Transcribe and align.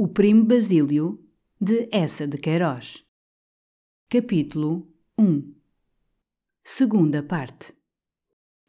O 0.00 0.06
Primo 0.06 0.44
Basílio, 0.44 1.20
de 1.60 1.88
Essa 1.90 2.24
de 2.24 2.38
Queiroz. 2.38 3.04
Capítulo 4.08 4.88
1 5.18 5.56
Segunda 6.62 7.20
parte 7.20 7.74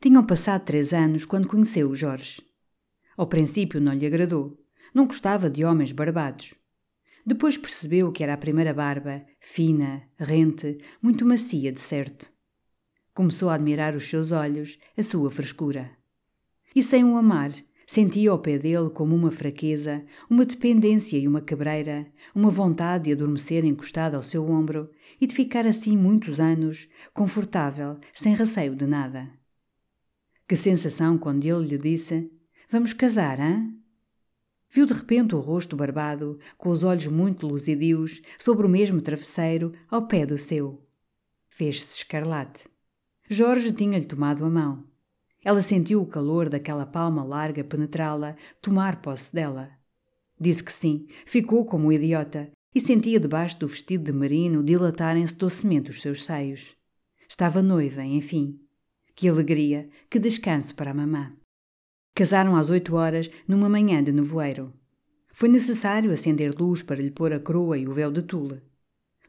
Tinham 0.01 0.25
passado 0.25 0.65
três 0.65 0.91
anos 0.91 1.25
quando 1.25 1.47
conheceu 1.47 1.87
o 1.87 1.95
Jorge. 1.95 2.41
Ao 3.15 3.27
princípio 3.27 3.79
não 3.79 3.93
lhe 3.93 4.07
agradou. 4.07 4.59
Não 4.91 5.05
gostava 5.05 5.51
de 5.51 5.63
homens 5.63 5.91
barbados. 5.91 6.55
Depois 7.23 7.55
percebeu 7.59 8.11
que 8.11 8.23
era 8.23 8.33
a 8.33 8.37
primeira 8.37 8.73
barba, 8.73 9.23
fina, 9.39 10.09
rente, 10.17 10.79
muito 10.99 11.27
macia 11.27 11.71
de 11.71 11.79
certo. 11.79 12.33
Começou 13.13 13.51
a 13.51 13.53
admirar 13.53 13.95
os 13.95 14.09
seus 14.09 14.31
olhos, 14.31 14.79
a 14.97 15.03
sua 15.03 15.29
frescura. 15.29 15.91
E 16.75 16.81
sem 16.81 17.03
o 17.03 17.15
amar, 17.15 17.51
Sentia 17.91 18.29
ao 18.29 18.37
pé 18.37 18.59
dele 18.59 18.91
como 18.91 19.15
uma 19.15 19.31
fraqueza, 19.31 20.05
uma 20.29 20.45
dependência 20.45 21.17
e 21.17 21.27
uma 21.27 21.41
cabreira, 21.41 22.05
uma 22.35 22.51
vontade 22.51 23.05
de 23.05 23.13
adormecer 23.13 23.65
encostada 23.65 24.15
ao 24.15 24.21
seu 24.21 24.47
ombro 24.47 24.91
e 25.19 25.25
de 25.25 25.33
ficar 25.33 25.65
assim 25.65 25.97
muitos 25.97 26.39
anos, 26.39 26.87
confortável, 27.15 27.97
sem 28.13 28.35
receio 28.35 28.75
de 28.75 28.85
nada. 28.85 29.33
Que 30.47 30.55
sensação 30.55 31.17
quando 31.17 31.43
ele 31.45 31.65
lhe 31.65 31.79
disse: 31.79 32.31
Vamos 32.69 32.93
casar, 32.93 33.41
hã? 33.41 33.73
Viu 34.69 34.85
de 34.85 34.93
repente 34.93 35.33
o 35.33 35.39
rosto 35.39 35.75
barbado, 35.75 36.37
com 36.59 36.69
os 36.69 36.83
olhos 36.83 37.07
muito 37.07 37.47
luzidios, 37.47 38.21
sobre 38.37 38.67
o 38.67 38.69
mesmo 38.69 39.01
travesseiro, 39.01 39.73
ao 39.89 40.05
pé 40.05 40.27
do 40.27 40.37
seu. 40.37 40.87
Fez-se 41.47 41.97
escarlate. 41.97 42.69
Jorge 43.27 43.71
tinha-lhe 43.71 44.05
tomado 44.05 44.45
a 44.45 44.49
mão. 44.51 44.88
Ela 45.43 45.61
sentiu 45.61 46.01
o 46.01 46.05
calor 46.05 46.49
daquela 46.49 46.85
palma 46.85 47.23
larga 47.23 47.63
penetrá-la, 47.63 48.35
tomar 48.61 49.01
posse 49.01 49.33
dela. 49.33 49.69
Disse 50.39 50.63
que 50.63 50.71
sim, 50.71 51.07
ficou 51.25 51.65
como 51.65 51.87
um 51.87 51.91
idiota 51.91 52.51
e 52.73 52.79
sentia 52.79 53.19
debaixo 53.19 53.59
do 53.59 53.67
vestido 53.67 54.03
de 54.05 54.17
merino 54.17 54.63
dilatarem-se 54.63 55.35
docemente 55.35 55.89
os 55.89 56.01
seus 56.01 56.25
seios. 56.25 56.75
Estava 57.27 57.61
noiva, 57.61 58.03
enfim. 58.03 58.59
Que 59.15 59.27
alegria, 59.27 59.89
que 60.09 60.19
descanso 60.19 60.75
para 60.75 60.91
a 60.91 60.93
mamã. 60.93 61.33
Casaram 62.15 62.55
às 62.55 62.69
oito 62.69 62.95
horas, 62.95 63.29
numa 63.47 63.69
manhã 63.69 64.03
de 64.03 64.11
nevoeiro. 64.11 64.73
Foi 65.31 65.47
necessário 65.47 66.11
acender 66.11 66.53
luz 66.53 66.81
para 66.81 67.01
lhe 67.01 67.11
pôr 67.11 67.31
a 67.31 67.39
coroa 67.39 67.77
e 67.77 67.87
o 67.87 67.93
véu 67.93 68.11
de 68.11 68.21
tule. 68.21 68.61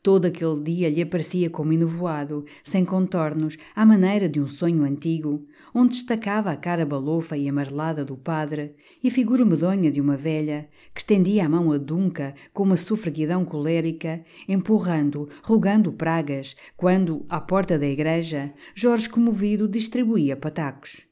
Todo 0.02 0.24
aquele 0.24 0.58
dia 0.62 0.88
lhe 0.88 1.02
aparecia 1.02 1.50
como 1.50 1.74
enovoado, 1.74 2.46
sem 2.64 2.86
contornos, 2.86 3.58
à 3.76 3.84
maneira 3.84 4.30
de 4.30 4.40
um 4.40 4.46
sonho 4.46 4.82
antigo, 4.82 5.46
onde 5.74 5.94
destacava 5.94 6.50
a 6.50 6.56
cara 6.56 6.86
balofa 6.86 7.36
e 7.36 7.46
amarelada 7.46 8.02
do 8.02 8.16
padre 8.16 8.74
e 9.02 9.08
a 9.08 9.10
figura 9.10 9.44
medonha 9.44 9.90
de 9.90 10.00
uma 10.00 10.16
velha, 10.16 10.70
que 10.94 11.02
estendia 11.02 11.44
a 11.44 11.48
mão 11.50 11.70
adunca 11.70 12.34
com 12.50 12.62
uma 12.62 12.78
sufraguidão 12.78 13.44
colérica, 13.44 14.24
empurrando, 14.48 15.28
rogando 15.42 15.92
pragas, 15.92 16.54
quando, 16.78 17.26
à 17.28 17.38
porta 17.38 17.78
da 17.78 17.86
igreja, 17.86 18.54
Jorge 18.74 19.06
comovido 19.06 19.68
distribuía 19.68 20.34
patacos. 20.34 21.02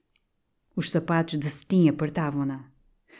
Os 0.74 0.88
sapatos 0.88 1.38
de 1.38 1.50
cetim 1.50 1.90
apertavam-na. 1.90 2.64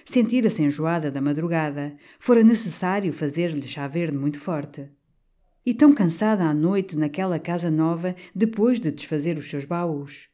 Sentira-se 0.03 0.63
enjoada 0.63 1.11
da 1.11 1.21
madrugada, 1.21 1.95
fora 2.19 2.43
necessário 2.43 3.13
fazer-lhe 3.13 3.69
chá 3.69 3.87
verde 3.87 4.17
muito 4.17 4.39
forte 4.39 4.89
e 5.69 5.75
tão 5.75 5.93
cansada 5.93 6.47
à 6.47 6.55
noite 6.55 6.97
naquela 6.97 7.39
casa 7.39 7.71
nova 7.71 8.17
depois 8.35 8.81
de 8.81 8.91
desfazer 8.91 9.37
os 9.37 9.51
seus 9.51 9.67
baús. 9.67 10.27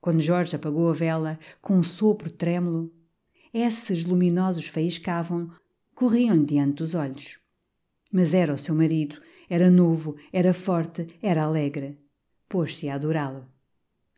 Quando 0.00 0.22
Jorge 0.22 0.56
apagou 0.56 0.88
a 0.88 0.94
vela, 0.94 1.38
com 1.60 1.74
um 1.74 1.82
sopro 1.82 2.30
trêmulo, 2.30 2.90
esses 3.52 4.06
luminosos 4.06 4.66
faiscavam, 4.66 5.50
corriam-lhe 5.94 6.46
diante 6.46 6.76
dos 6.76 6.94
olhos. 6.94 7.38
Mas 8.10 8.32
era 8.32 8.54
o 8.54 8.56
seu 8.56 8.74
marido, 8.74 9.20
era 9.50 9.70
novo, 9.70 10.16
era 10.32 10.54
forte, 10.54 11.06
era 11.20 11.42
alegre. 11.42 11.98
Pôs-se 12.48 12.88
a 12.88 12.94
adorá-lo. 12.94 13.46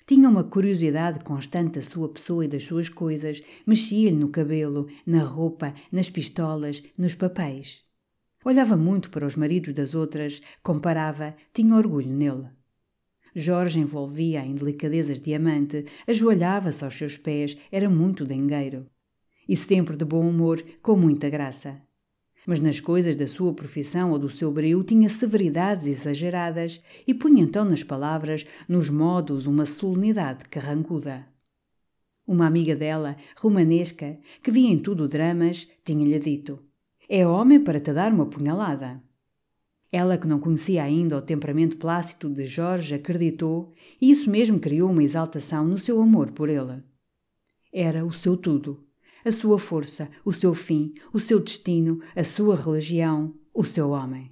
Tinha 0.06 0.28
uma 0.28 0.44
curiosidade 0.44 1.24
constante 1.24 1.72
da 1.72 1.82
sua 1.82 2.08
pessoa 2.08 2.44
e 2.44 2.48
das 2.48 2.62
suas 2.62 2.88
coisas, 2.88 3.42
mexia-lhe 3.66 4.16
no 4.16 4.28
cabelo, 4.28 4.86
na 5.04 5.24
roupa, 5.24 5.74
nas 5.90 6.08
pistolas, 6.08 6.84
nos 6.96 7.16
papéis. 7.16 7.89
Olhava 8.42 8.74
muito 8.74 9.10
para 9.10 9.26
os 9.26 9.36
maridos 9.36 9.74
das 9.74 9.94
outras, 9.94 10.40
comparava, 10.62 11.36
tinha 11.52 11.76
orgulho 11.76 12.08
nele. 12.08 12.48
Jorge 13.34 13.78
envolvia-a 13.78 14.46
em 14.46 14.54
delicadezas 14.54 15.20
de 15.20 15.34
amante, 15.34 15.84
ajoelhava-se 16.06 16.82
aos 16.82 16.96
seus 16.96 17.18
pés, 17.18 17.56
era 17.70 17.88
muito 17.90 18.24
dengueiro. 18.24 18.86
E 19.46 19.54
sempre 19.54 19.94
de 19.94 20.06
bom 20.06 20.26
humor, 20.26 20.64
com 20.80 20.96
muita 20.96 21.28
graça. 21.28 21.82
Mas 22.46 22.62
nas 22.62 22.80
coisas 22.80 23.14
da 23.14 23.26
sua 23.26 23.52
profissão 23.52 24.10
ou 24.10 24.18
do 24.18 24.30
seu 24.30 24.50
brio 24.50 24.82
tinha 24.82 25.10
severidades 25.10 25.84
exageradas 25.84 26.82
e 27.06 27.12
punha 27.12 27.42
então 27.42 27.66
nas 27.66 27.82
palavras, 27.82 28.46
nos 28.66 28.88
modos, 28.88 29.44
uma 29.44 29.66
solenidade 29.66 30.46
carrancuda. 30.46 31.28
Uma 32.26 32.46
amiga 32.46 32.74
dela, 32.74 33.18
romanesca, 33.36 34.18
que 34.42 34.50
via 34.50 34.70
em 34.70 34.78
tudo 34.78 35.06
dramas, 35.06 35.68
tinha-lhe 35.84 36.18
dito– 36.18 36.58
é 37.12 37.26
homem 37.26 37.58
para 37.58 37.80
te 37.80 37.92
dar 37.92 38.12
uma 38.12 38.24
punhalada. 38.24 39.02
Ela, 39.90 40.16
que 40.16 40.28
não 40.28 40.38
conhecia 40.38 40.84
ainda 40.84 41.16
o 41.18 41.22
temperamento 41.22 41.76
plácido 41.76 42.32
de 42.32 42.46
Jorge, 42.46 42.94
acreditou, 42.94 43.72
e 44.00 44.12
isso 44.12 44.30
mesmo 44.30 44.60
criou 44.60 44.88
uma 44.88 45.02
exaltação 45.02 45.66
no 45.66 45.76
seu 45.76 46.00
amor 46.00 46.30
por 46.30 46.48
ele. 46.48 46.84
Era 47.72 48.06
o 48.06 48.12
seu 48.12 48.36
tudo, 48.36 48.86
a 49.24 49.32
sua 49.32 49.58
força, 49.58 50.08
o 50.24 50.32
seu 50.32 50.54
fim, 50.54 50.94
o 51.12 51.18
seu 51.18 51.40
destino, 51.40 52.00
a 52.14 52.22
sua 52.22 52.54
religião, 52.54 53.34
o 53.52 53.64
seu 53.64 53.90
homem. 53.90 54.30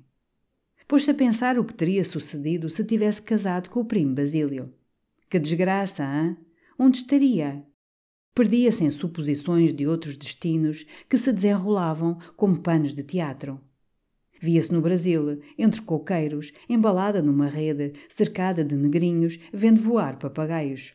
Pôs-se 0.86 1.10
a 1.10 1.14
pensar 1.14 1.58
o 1.58 1.64
que 1.64 1.74
teria 1.74 2.04
sucedido 2.04 2.70
se 2.70 2.84
tivesse 2.84 3.20
casado 3.20 3.70
com 3.70 3.80
o 3.80 3.84
primo 3.84 4.14
Basílio. 4.14 4.72
Que 5.28 5.40
desgraça, 5.40 6.04
hein? 6.04 6.36
Onde 6.78 6.98
estaria? 6.98 7.66
Perdia-se 8.34 8.84
em 8.84 8.90
suposições 8.90 9.72
de 9.72 9.86
outros 9.86 10.16
destinos 10.16 10.86
que 11.08 11.18
se 11.18 11.32
desenrolavam 11.32 12.18
como 12.36 12.60
panos 12.60 12.94
de 12.94 13.02
teatro. 13.02 13.60
Via-se 14.40 14.72
no 14.72 14.80
Brasil, 14.80 15.40
entre 15.58 15.82
coqueiros, 15.82 16.52
embalada 16.68 17.20
numa 17.20 17.46
rede, 17.46 17.92
cercada 18.08 18.64
de 18.64 18.76
negrinhos, 18.76 19.38
vendo 19.52 19.80
voar 19.80 20.18
papagaios. 20.18 20.94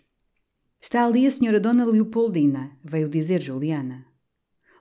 Está 0.81 1.05
ali 1.05 1.25
a 1.25 1.31
senhora 1.31 1.59
Dona 1.59 1.85
Leopoldina, 1.85 2.77
veio 2.83 3.09
dizer 3.09 3.41
Juliana. 3.41 4.05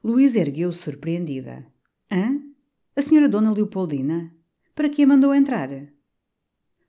Luísa 0.03 0.39
ergueu-se 0.39 0.79
surpreendida. 0.81 1.67
Hã? 2.11 2.41
A 2.97 3.03
senhora 3.03 3.29
Dona 3.29 3.53
Leopoldina? 3.53 4.35
Para 4.75 4.89
que 4.89 5.03
a 5.03 5.07
mandou 5.07 5.35
entrar? 5.35 5.69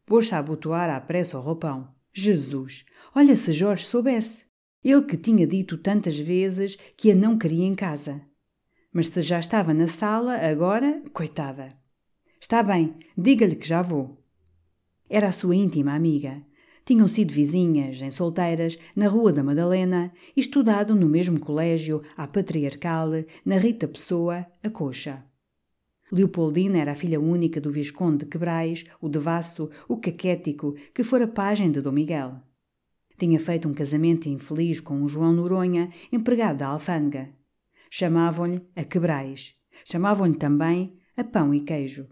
Pôs-se 0.05 0.33
a 0.33 0.39
abotoar 0.39 0.89
à 0.89 0.99
pressa 0.99 1.37
o 1.37 1.41
roupão. 1.41 1.93
Jesus! 2.11 2.85
Olha 3.15 3.35
se 3.35 3.51
Jorge 3.53 3.85
soubesse! 3.85 4.42
Ele 4.83 5.03
que 5.03 5.17
tinha 5.17 5.47
dito 5.47 5.77
tantas 5.77 6.19
vezes 6.19 6.77
que 6.97 7.11
a 7.11 7.15
não 7.15 7.37
queria 7.37 7.65
em 7.65 7.73
casa. 7.73 8.21
Mas 8.91 9.07
se 9.07 9.21
já 9.21 9.39
estava 9.39 9.73
na 9.73 9.87
sala, 9.87 10.35
agora, 10.35 11.01
coitada. 11.13 11.69
Está 12.39 12.61
bem, 12.61 12.95
diga-lhe 13.17 13.55
que 13.55 13.67
já 13.67 13.81
vou. 13.81 14.21
Era 15.09 15.29
a 15.29 15.31
sua 15.31 15.55
íntima 15.55 15.93
amiga. 15.93 16.43
Tinham 16.85 17.07
sido 17.07 17.31
vizinhas, 17.31 18.01
em 18.01 18.11
solteiras, 18.11 18.77
na 18.93 19.07
Rua 19.07 19.31
da 19.31 19.41
Madalena, 19.41 20.11
e 20.35 20.41
estudado 20.41 20.93
no 20.95 21.07
mesmo 21.07 21.39
colégio, 21.39 22.01
à 22.17 22.27
Patriarcal, 22.27 23.09
na 23.45 23.57
Rita 23.57 23.87
Pessoa, 23.87 24.45
a 24.61 24.69
Coxa. 24.69 25.23
Leopoldina 26.11 26.77
era 26.77 26.91
a 26.91 26.95
filha 26.95 27.19
única 27.19 27.61
do 27.61 27.71
Visconde 27.71 28.25
de 28.25 28.25
Quebrais, 28.25 28.85
o 28.99 29.07
devasso, 29.07 29.69
o 29.87 29.97
caquético, 29.97 30.75
que 30.93 31.03
fora 31.03 31.27
pajem 31.27 31.71
de 31.71 31.79
Dom 31.79 31.93
Miguel. 31.93 32.41
Tinha 33.23 33.39
feito 33.39 33.69
um 33.69 33.73
casamento 33.73 34.27
infeliz 34.27 34.81
com 34.81 34.95
um 34.95 35.07
João 35.07 35.31
Noronha, 35.31 35.89
empregado 36.11 36.57
da 36.57 36.67
alfândega. 36.67 37.29
Chamavam-lhe 37.89 38.61
a 38.75 38.83
quebrais. 38.83 39.55
Chamavam-lhe 39.85 40.35
também 40.35 40.97
a 41.15 41.23
pão 41.23 41.53
e 41.53 41.61
queijo. 41.61 42.09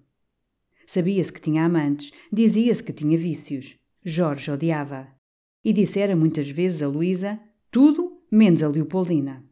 Sabia-se 0.87 1.33
que 1.33 1.41
tinha 1.41 1.65
amantes, 1.65 2.13
dizia-se 2.31 2.81
que 2.81 2.93
tinha 2.93 3.17
vícios. 3.17 3.77
Jorge 4.01 4.51
odiava. 4.51 5.09
E 5.65 5.73
dissera 5.73 6.15
muitas 6.15 6.49
vezes 6.49 6.81
a 6.81 6.87
Luísa 6.87 7.37
tudo 7.69 8.23
menos 8.31 8.63
a 8.63 8.69
Leopoldina. 8.69 9.43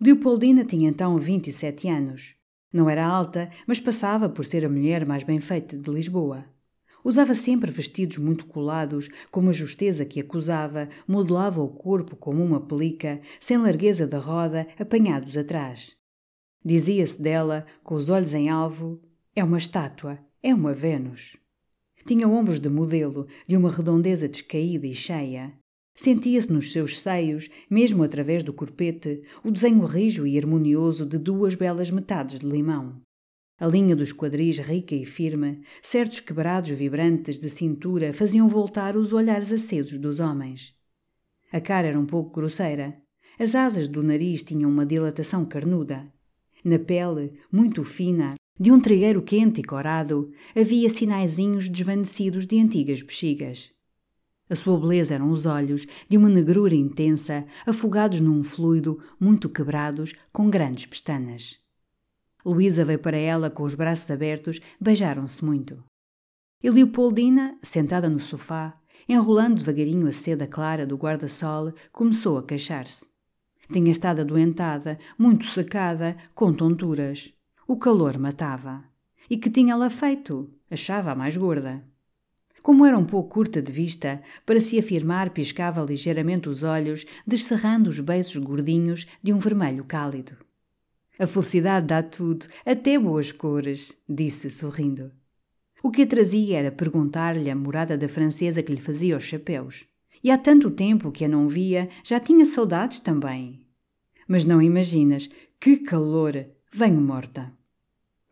Leopoldina 0.00 0.64
tinha 0.64 0.88
então 0.88 1.18
27 1.18 1.88
anos. 1.88 2.36
Não 2.72 2.88
era 2.88 3.04
alta, 3.04 3.50
mas 3.66 3.80
passava 3.80 4.28
por 4.28 4.44
ser 4.44 4.64
a 4.64 4.68
mulher 4.68 5.04
mais 5.04 5.24
bem 5.24 5.40
feita 5.40 5.76
de 5.76 5.90
Lisboa. 5.90 6.44
Usava 7.04 7.34
sempre 7.34 7.70
vestidos 7.70 8.18
muito 8.18 8.46
colados, 8.46 9.08
com 9.30 9.40
uma 9.40 9.52
justeza 9.52 10.04
que 10.04 10.20
acusava, 10.20 10.88
modelava 11.06 11.62
o 11.62 11.68
corpo 11.68 12.14
como 12.14 12.44
uma 12.44 12.60
pelica, 12.60 13.20
sem 13.38 13.56
largueza 13.58 14.06
da 14.06 14.18
roda, 14.18 14.66
apanhados 14.78 15.36
atrás. 15.36 15.96
Dizia-se 16.64 17.20
dela, 17.20 17.64
com 17.82 17.94
os 17.94 18.08
olhos 18.08 18.34
em 18.34 18.50
alvo, 18.50 19.00
é 19.34 19.42
uma 19.42 19.58
estátua, 19.58 20.18
é 20.42 20.54
uma 20.54 20.74
Vênus. 20.74 21.36
Tinha 22.06 22.28
ombros 22.28 22.60
de 22.60 22.68
modelo, 22.68 23.26
de 23.46 23.56
uma 23.56 23.70
redondeza 23.70 24.28
descaída 24.28 24.86
e 24.86 24.94
cheia. 24.94 25.54
Sentia-se 25.94 26.52
nos 26.52 26.72
seus 26.72 26.98
seios, 26.98 27.48
mesmo 27.68 28.02
através 28.02 28.42
do 28.42 28.52
corpete, 28.52 29.22
o 29.44 29.50
desenho 29.50 29.84
rijo 29.84 30.26
e 30.26 30.38
harmonioso 30.38 31.04
de 31.06 31.18
duas 31.18 31.54
belas 31.54 31.90
metades 31.90 32.38
de 32.38 32.46
limão. 32.46 33.00
A 33.60 33.66
linha 33.66 33.94
dos 33.94 34.10
quadris 34.10 34.56
rica 34.56 34.94
e 34.94 35.04
firme, 35.04 35.60
certos 35.82 36.20
quebrados 36.20 36.70
vibrantes 36.70 37.38
de 37.38 37.50
cintura 37.50 38.10
faziam 38.10 38.48
voltar 38.48 38.96
os 38.96 39.12
olhares 39.12 39.52
acesos 39.52 39.98
dos 39.98 40.18
homens. 40.18 40.74
A 41.52 41.60
cara 41.60 41.88
era 41.88 42.00
um 42.00 42.06
pouco 42.06 42.32
grosseira. 42.32 42.96
As 43.38 43.54
asas 43.54 43.86
do 43.86 44.02
nariz 44.02 44.42
tinham 44.42 44.70
uma 44.70 44.86
dilatação 44.86 45.44
carnuda. 45.44 46.10
Na 46.64 46.78
pele, 46.78 47.38
muito 47.52 47.84
fina, 47.84 48.34
de 48.58 48.72
um 48.72 48.80
trigueiro 48.80 49.20
quente 49.20 49.60
e 49.60 49.64
corado, 49.64 50.32
havia 50.56 50.88
sinaizinhos 50.88 51.68
desvanecidos 51.68 52.46
de 52.46 52.58
antigas 52.58 53.02
bexigas. 53.02 53.74
A 54.48 54.54
sua 54.54 54.80
beleza 54.80 55.14
eram 55.14 55.30
os 55.30 55.44
olhos, 55.44 55.86
de 56.08 56.16
uma 56.16 56.30
negrura 56.30 56.74
intensa, 56.74 57.44
afogados 57.66 58.22
num 58.22 58.42
fluido, 58.42 59.02
muito 59.20 59.50
quebrados, 59.50 60.14
com 60.32 60.48
grandes 60.48 60.86
pestanas. 60.86 61.59
Luísa 62.44 62.84
veio 62.84 62.98
para 62.98 63.16
ela 63.16 63.50
com 63.50 63.62
os 63.62 63.74
braços 63.74 64.10
abertos, 64.10 64.60
beijaram-se 64.80 65.44
muito. 65.44 65.82
E 66.62 66.70
Leopoldina, 66.70 67.58
sentada 67.62 68.08
no 68.08 68.20
sofá, 68.20 68.78
enrolando 69.08 69.58
devagarinho 69.58 70.06
a 70.06 70.12
seda 70.12 70.46
clara 70.46 70.86
do 70.86 70.96
guarda-sol, 70.96 71.72
começou 71.92 72.38
a 72.38 72.42
queixar-se. 72.42 73.04
Tinha 73.72 73.90
estado 73.90 74.20
adoentada, 74.20 74.98
muito 75.18 75.46
secada, 75.46 76.16
com 76.34 76.52
tonturas. 76.52 77.32
O 77.66 77.76
calor 77.76 78.18
matava. 78.18 78.84
E 79.28 79.36
que 79.36 79.48
tinha 79.48 79.72
ela 79.72 79.88
feito? 79.88 80.50
Achava-a 80.70 81.14
mais 81.14 81.36
gorda. 81.36 81.80
Como 82.62 82.84
era 82.84 82.98
um 82.98 83.04
pouco 83.04 83.30
curta 83.30 83.62
de 83.62 83.72
vista, 83.72 84.22
para 84.44 84.60
se 84.60 84.78
afirmar 84.78 85.30
piscava 85.30 85.80
ligeiramente 85.82 86.48
os 86.48 86.62
olhos, 86.62 87.06
descerrando 87.26 87.88
os 87.88 88.00
beiços 88.00 88.36
gordinhos 88.36 89.06
de 89.22 89.32
um 89.32 89.38
vermelho 89.38 89.84
cálido. 89.84 90.36
A 91.20 91.26
felicidade 91.26 91.86
dá 91.86 92.02
tudo, 92.02 92.46
até 92.64 92.98
boas 92.98 93.30
cores, 93.30 93.92
disse 94.08 94.50
sorrindo. 94.50 95.12
O 95.82 95.90
que 95.90 96.00
a 96.00 96.06
trazia 96.06 96.58
era 96.58 96.72
perguntar-lhe 96.72 97.50
a 97.50 97.54
morada 97.54 97.98
da 97.98 98.08
francesa 98.08 98.62
que 98.62 98.72
lhe 98.72 98.80
fazia 98.80 99.18
os 99.18 99.24
chapéus. 99.24 99.86
E 100.24 100.30
há 100.30 100.38
tanto 100.38 100.70
tempo 100.70 101.12
que 101.12 101.26
a 101.26 101.28
não 101.28 101.46
via, 101.46 101.90
já 102.02 102.18
tinha 102.18 102.46
saudades 102.46 103.00
também. 103.00 103.66
Mas 104.26 104.46
não 104.46 104.62
imaginas, 104.62 105.28
que 105.60 105.76
calor! 105.76 106.46
Venho 106.72 107.02
morta 107.02 107.52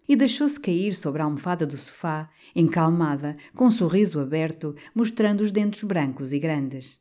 e 0.08 0.16
deixou-se 0.16 0.58
cair 0.58 0.94
sobre 0.94 1.20
a 1.20 1.26
almofada 1.26 1.66
do 1.66 1.76
sofá, 1.76 2.30
encalmada, 2.56 3.36
com 3.54 3.66
um 3.66 3.70
sorriso 3.70 4.18
aberto, 4.18 4.74
mostrando 4.94 5.42
os 5.42 5.52
dentes 5.52 5.82
brancos 5.82 6.32
e 6.32 6.38
grandes. 6.38 6.98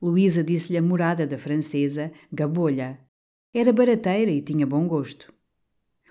Luísa 0.00 0.42
disse-lhe 0.42 0.78
a 0.78 0.82
morada 0.82 1.26
da 1.26 1.36
francesa, 1.36 2.10
Gabolha. 2.32 2.98
Era 3.52 3.72
barateira 3.72 4.30
e 4.30 4.40
tinha 4.40 4.64
bom 4.64 4.86
gosto. 4.86 5.34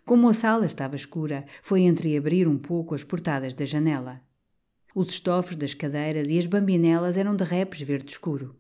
Como 0.06 0.28
a 0.28 0.34
sala 0.34 0.66
estava 0.66 0.98
escura, 0.98 1.46
foi 1.64 1.84
entreabrir 1.84 2.50
um 2.50 2.58
pouco 2.58 2.94
as 2.94 3.02
portadas 3.02 3.54
da 3.54 3.66
janela. 3.66 4.20
Os 4.94 5.12
estofos 5.12 5.56
das 5.56 5.74
cadeiras 5.74 6.30
e 6.30 6.38
as 6.38 6.46
bambinelas 6.46 7.16
eram 7.16 7.38
de 7.38 7.46
repes 7.46 7.82
verde 7.82 8.12
escuro. 8.12 8.58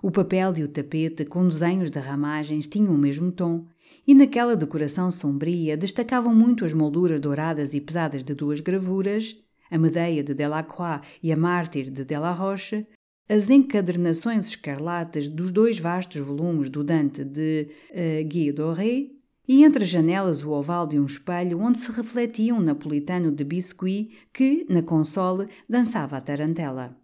O 0.00 0.08
papel 0.08 0.56
e 0.56 0.62
o 0.62 0.68
tapete, 0.68 1.24
com 1.24 1.48
desenhos 1.48 1.90
de 1.90 1.98
ramagens, 1.98 2.68
tinham 2.68 2.94
o 2.94 2.98
mesmo 2.98 3.32
tom, 3.32 3.66
e 4.06 4.14
naquela 4.14 4.54
decoração 4.54 5.10
sombria 5.10 5.76
destacavam 5.76 6.32
muito 6.32 6.64
as 6.64 6.72
molduras 6.72 7.20
douradas 7.20 7.74
e 7.74 7.80
pesadas 7.80 8.22
de 8.22 8.34
duas 8.34 8.60
gravuras, 8.60 9.36
a 9.68 9.76
Medeia 9.76 10.22
de 10.22 10.32
Delacroix 10.32 11.00
e 11.20 11.32
a 11.32 11.36
Mártir 11.36 11.90
de 11.90 12.04
Delaroche, 12.04 12.86
as 13.32 13.48
encadernações 13.48 14.48
escarlatas 14.48 15.26
dos 15.26 15.50
dois 15.50 15.78
vastos 15.78 16.20
volumes 16.20 16.68
do 16.68 16.84
Dante 16.84 17.24
de 17.24 17.66
uh, 17.88 18.28
Guy 18.28 18.52
Doré 18.52 19.06
e 19.48 19.64
entre 19.64 19.84
as 19.84 19.88
janelas 19.88 20.44
o 20.44 20.50
oval 20.50 20.86
de 20.86 21.00
um 21.00 21.06
espelho 21.06 21.58
onde 21.58 21.78
se 21.78 21.90
refletia 21.90 22.54
um 22.54 22.60
napolitano 22.60 23.32
de 23.32 23.42
biscuit 23.42 24.10
que, 24.34 24.66
na 24.68 24.82
console, 24.82 25.48
dançava 25.66 26.18
a 26.18 26.20
tarantela. 26.20 26.94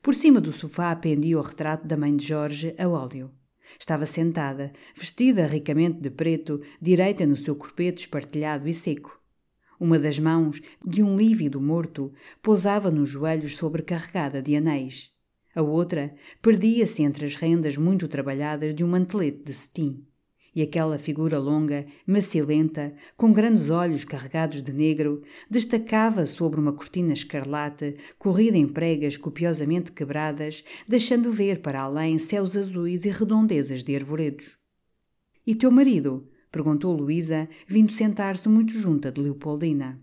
Por 0.00 0.14
cima 0.14 0.40
do 0.40 0.50
sofá 0.52 0.96
pendia 0.96 1.38
o 1.38 1.42
retrato 1.42 1.86
da 1.86 1.98
mãe 1.98 2.16
de 2.16 2.26
Jorge 2.26 2.74
a 2.78 2.88
óleo. 2.88 3.30
Estava 3.78 4.06
sentada, 4.06 4.72
vestida 4.94 5.46
ricamente 5.46 6.00
de 6.00 6.08
preto, 6.08 6.62
direita 6.80 7.26
no 7.26 7.36
seu 7.36 7.54
corpete 7.54 8.04
espartilhado 8.04 8.66
e 8.66 8.72
seco. 8.72 9.20
Uma 9.78 9.98
das 9.98 10.18
mãos, 10.18 10.62
de 10.82 11.02
um 11.02 11.14
lívido 11.14 11.60
morto, 11.60 12.10
pousava 12.40 12.90
nos 12.90 13.10
joelhos 13.10 13.56
sobrecarregada 13.56 14.40
de 14.40 14.56
anéis. 14.56 15.14
A 15.56 15.62
outra 15.62 16.14
perdia-se 16.40 17.02
entre 17.02 17.26
as 17.26 17.34
rendas 17.34 17.76
muito 17.76 18.06
trabalhadas 18.06 18.72
de 18.72 18.84
um 18.84 18.88
mantelete 18.88 19.42
de 19.42 19.52
cetim 19.52 20.06
e 20.56 20.62
aquela 20.62 20.96
figura 20.96 21.38
longa, 21.38 21.84
macilenta, 22.06 22.94
com 23.14 23.30
grandes 23.30 23.68
olhos 23.68 24.06
carregados 24.06 24.62
de 24.62 24.72
negro, 24.72 25.22
destacava 25.50 26.24
sobre 26.24 26.58
uma 26.58 26.72
cortina 26.72 27.12
escarlate, 27.12 27.94
corrida 28.18 28.56
em 28.56 28.66
pregas 28.66 29.18
copiosamente 29.18 29.92
quebradas, 29.92 30.64
deixando 30.88 31.30
ver 31.30 31.60
para 31.60 31.82
além 31.82 32.18
céus 32.18 32.56
azuis 32.56 33.04
e 33.04 33.10
redondezas 33.10 33.84
de 33.84 33.94
arvoredos. 33.94 34.56
E 35.46 35.54
teu 35.54 35.70
marido? 35.70 36.26
perguntou 36.50 36.96
Luísa, 36.96 37.50
vindo 37.68 37.92
sentar-se 37.92 38.48
muito 38.48 38.72
junto 38.72 39.12
de 39.12 39.20
Leopoldina. 39.20 40.00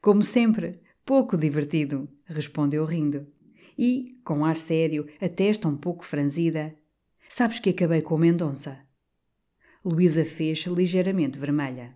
Como 0.00 0.22
sempre, 0.22 0.78
pouco 1.04 1.36
divertido, 1.36 2.08
respondeu 2.26 2.84
rindo. 2.84 3.26
E, 3.82 4.20
com 4.22 4.44
ar 4.44 4.58
sério, 4.58 5.06
a 5.18 5.26
testa 5.26 5.66
um 5.66 5.74
pouco 5.74 6.04
franzida, 6.04 6.76
sabes 7.30 7.58
que 7.58 7.70
acabei 7.70 8.02
com 8.02 8.18
Mendonça. 8.18 8.78
Luísa 9.82 10.22
fez 10.22 10.66
ligeiramente 10.66 11.38
vermelha. 11.38 11.94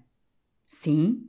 Sim? 0.66 1.28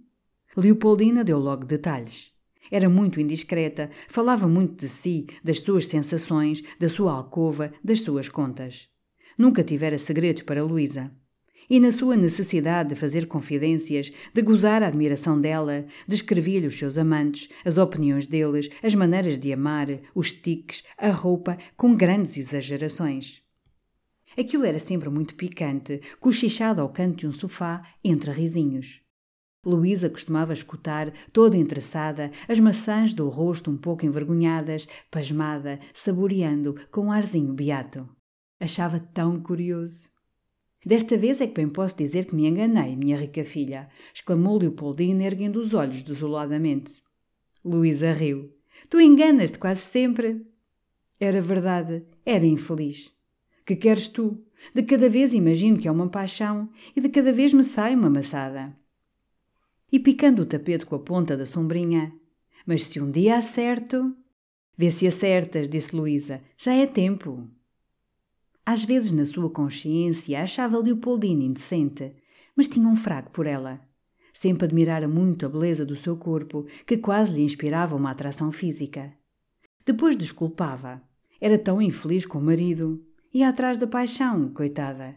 Leopoldina 0.56 1.26
deu 1.26 1.40
logo 1.40 1.66
detalhes. 1.66 2.34
Era 2.72 2.88
muito 2.88 3.20
indiscreta, 3.20 3.92
falava 4.08 4.48
muito 4.48 4.78
de 4.78 4.88
si, 4.88 5.28
das 5.44 5.60
suas 5.60 5.88
sensações, 5.88 6.64
da 6.80 6.88
sua 6.88 7.12
alcova, 7.12 7.74
das 7.84 8.00
suas 8.00 8.30
contas. 8.30 8.88
Nunca 9.38 9.62
tivera 9.62 9.98
segredos 9.98 10.44
para 10.44 10.64
Luísa. 10.64 11.12
E 11.70 11.80
na 11.80 11.92
sua 11.92 12.16
necessidade 12.16 12.90
de 12.90 12.96
fazer 12.96 13.28
confidências, 13.28 14.12
de 14.34 14.42
gozar 14.42 14.84
a 14.84 14.88
admiração 14.88 15.40
dela, 15.40 15.86
descrevia-lhe 16.08 16.68
os 16.68 16.78
seus 16.78 16.98
amantes, 16.98 17.50
as 17.64 17.78
opiniões 17.78 18.28
deles, 18.28 18.70
as 18.84 18.94
maneiras 18.94 19.40
de 19.40 19.52
amar, 19.52 19.88
os 20.14 20.32
tiques, 20.32 20.84
a 20.98 21.10
roupa, 21.10 21.58
com 21.76 21.96
grandes 21.96 22.38
exagerações. 22.38 23.42
Aquilo 24.38 24.66
era 24.66 24.80
sempre 24.80 25.10
muito 25.10 25.34
picante, 25.36 26.02
cochichado 26.20 26.82
ao 26.82 26.90
canto 26.90 27.20
de 27.20 27.28
um 27.28 27.32
sofá, 27.32 27.82
entre 28.04 28.32
risinhos. 28.32 29.02
Luísa 29.66 30.10
costumava 30.10 30.54
escutar, 30.54 31.12
toda 31.34 31.58
interessada, 31.58 32.30
as 32.48 32.60
maçãs 32.60 33.16
do 33.16 33.28
rosto 33.30 33.72
um 33.72 33.78
pouco 33.78 34.06
envergonhadas, 34.06 34.88
pasmada, 35.10 35.80
saboreando, 35.94 36.76
com 36.92 37.08
um 37.08 37.12
arzinho 37.12 37.52
beato. 37.54 38.08
Achava 38.60 39.00
tão 39.00 39.40
curioso. 39.40 40.15
Desta 40.86 41.18
vez 41.18 41.42
é 41.42 41.48
que 41.48 41.56
bem 41.56 41.68
posso 41.68 41.98
dizer 41.98 42.26
que 42.26 42.36
me 42.36 42.46
enganei, 42.46 42.96
minha 42.96 43.18
rica 43.18 43.44
filha, 43.44 43.90
exclamou 44.14 44.60
Leopoldina, 44.60 45.24
erguendo 45.24 45.60
os 45.60 45.74
olhos 45.74 46.04
desoladamente. 46.04 47.02
Luísa 47.64 48.14
riu. 48.14 48.54
Tu 48.88 49.02
enganas-te 49.02 49.58
quase 49.58 49.82
sempre. 49.82 50.46
Era 51.20 51.42
verdade, 51.42 52.06
era 52.24 52.46
infeliz. 52.46 53.12
Que 53.66 53.76
queres 53.76 54.08
tu? 54.08 54.46
De 54.76 54.84
cada 54.84 55.10
vez 55.10 55.34
imagino 55.34 55.80
que 55.80 55.88
é 55.88 55.92
uma 55.92 56.08
paixão 56.08 56.70
e 56.96 57.02
de 57.02 57.10
cada 57.10 57.34
vez 57.34 57.52
me 57.52 57.64
sai 57.64 57.96
uma 57.96 58.10
maçada. 58.10 58.78
E 59.92 60.00
picando 60.00 60.44
o 60.44 60.46
tapete 60.46 60.86
com 60.86 60.96
a 60.96 61.00
ponta 61.00 61.36
da 61.36 61.48
sombrinha. 61.48 62.14
Mas 62.64 62.84
se 62.84 63.02
um 63.02 63.10
dia 63.10 63.38
acerto. 63.38 64.16
Vê 64.78 64.92
se 64.92 65.08
acertas, 65.08 65.68
disse 65.68 65.96
Luísa. 65.96 66.44
Já 66.58 66.74
é 66.74 66.86
tempo. 66.86 67.50
Às 68.66 68.84
vezes, 68.84 69.12
na 69.12 69.26
sua 69.26 69.50
consciência, 69.50 70.42
achava 70.42 70.80
Leopoldina 70.80 71.44
indecente, 71.44 72.14
mas 72.56 72.68
tinha 72.68 72.88
um 72.88 72.96
fraco 72.96 73.32
por 73.32 73.46
ela. 73.46 73.80
Sempre 74.34 74.66
admirara 74.66 75.08
muito 75.08 75.46
a 75.46 75.50
beleza 75.50 75.86
do 75.86 75.96
seu 75.96 76.18
corpo, 76.18 76.66
que 76.86 76.98
quase 76.98 77.34
lhe 77.34 77.44
inspirava 77.44 77.96
uma 77.96 78.12
atração 78.12 78.52
física. 78.52 79.14
Depois 79.86 80.18
desculpava. 80.18 81.02
Era 81.40 81.60
tão 81.60 81.82
infeliz 81.82 82.26
com 82.26 82.40
o 82.40 82.44
marido 82.44 83.06
ia 83.36 83.50
atrás 83.50 83.78
da 83.78 83.86
paixão, 83.86 84.48
coitada. 84.48 85.14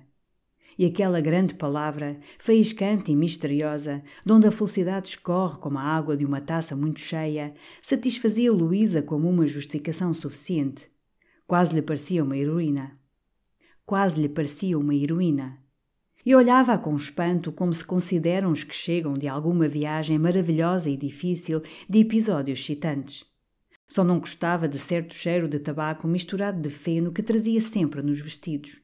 E 0.76 0.84
aquela 0.84 1.20
grande 1.20 1.54
palavra, 1.54 2.18
faiscante 2.36 3.12
e 3.12 3.16
misteriosa, 3.16 4.02
de 4.26 4.32
onde 4.32 4.48
a 4.48 4.50
felicidade 4.50 5.10
escorre 5.10 5.58
como 5.58 5.78
a 5.78 5.82
água 5.82 6.16
de 6.16 6.24
uma 6.24 6.40
taça 6.40 6.74
muito 6.74 6.98
cheia, 6.98 7.54
satisfazia 7.80 8.52
Luísa 8.52 9.02
como 9.02 9.30
uma 9.30 9.46
justificação 9.46 10.12
suficiente. 10.12 10.90
Quase 11.46 11.76
lhe 11.76 11.80
parecia 11.80 12.24
uma 12.24 12.36
heroína. 12.36 12.98
Quase 13.88 14.20
lhe 14.20 14.28
parecia 14.28 14.78
uma 14.78 14.94
heroína. 14.94 15.58
E 16.24 16.34
olhava-a 16.34 16.76
com 16.76 16.94
espanto 16.94 17.50
como 17.50 17.72
se 17.72 17.82
consideram 17.82 18.52
os 18.52 18.62
que 18.62 18.74
chegam 18.74 19.14
de 19.14 19.26
alguma 19.26 19.66
viagem 19.66 20.18
maravilhosa 20.18 20.90
e 20.90 20.96
difícil 20.98 21.62
de 21.88 22.00
episódios 22.00 22.60
excitantes. 22.60 23.24
Só 23.88 24.04
não 24.04 24.20
gostava 24.20 24.68
de 24.68 24.78
certo 24.78 25.14
cheiro 25.14 25.48
de 25.48 25.58
tabaco 25.58 26.06
misturado 26.06 26.60
de 26.60 26.68
feno 26.68 27.10
que 27.10 27.22
trazia 27.22 27.62
sempre 27.62 28.02
nos 28.02 28.20
vestidos. 28.20 28.78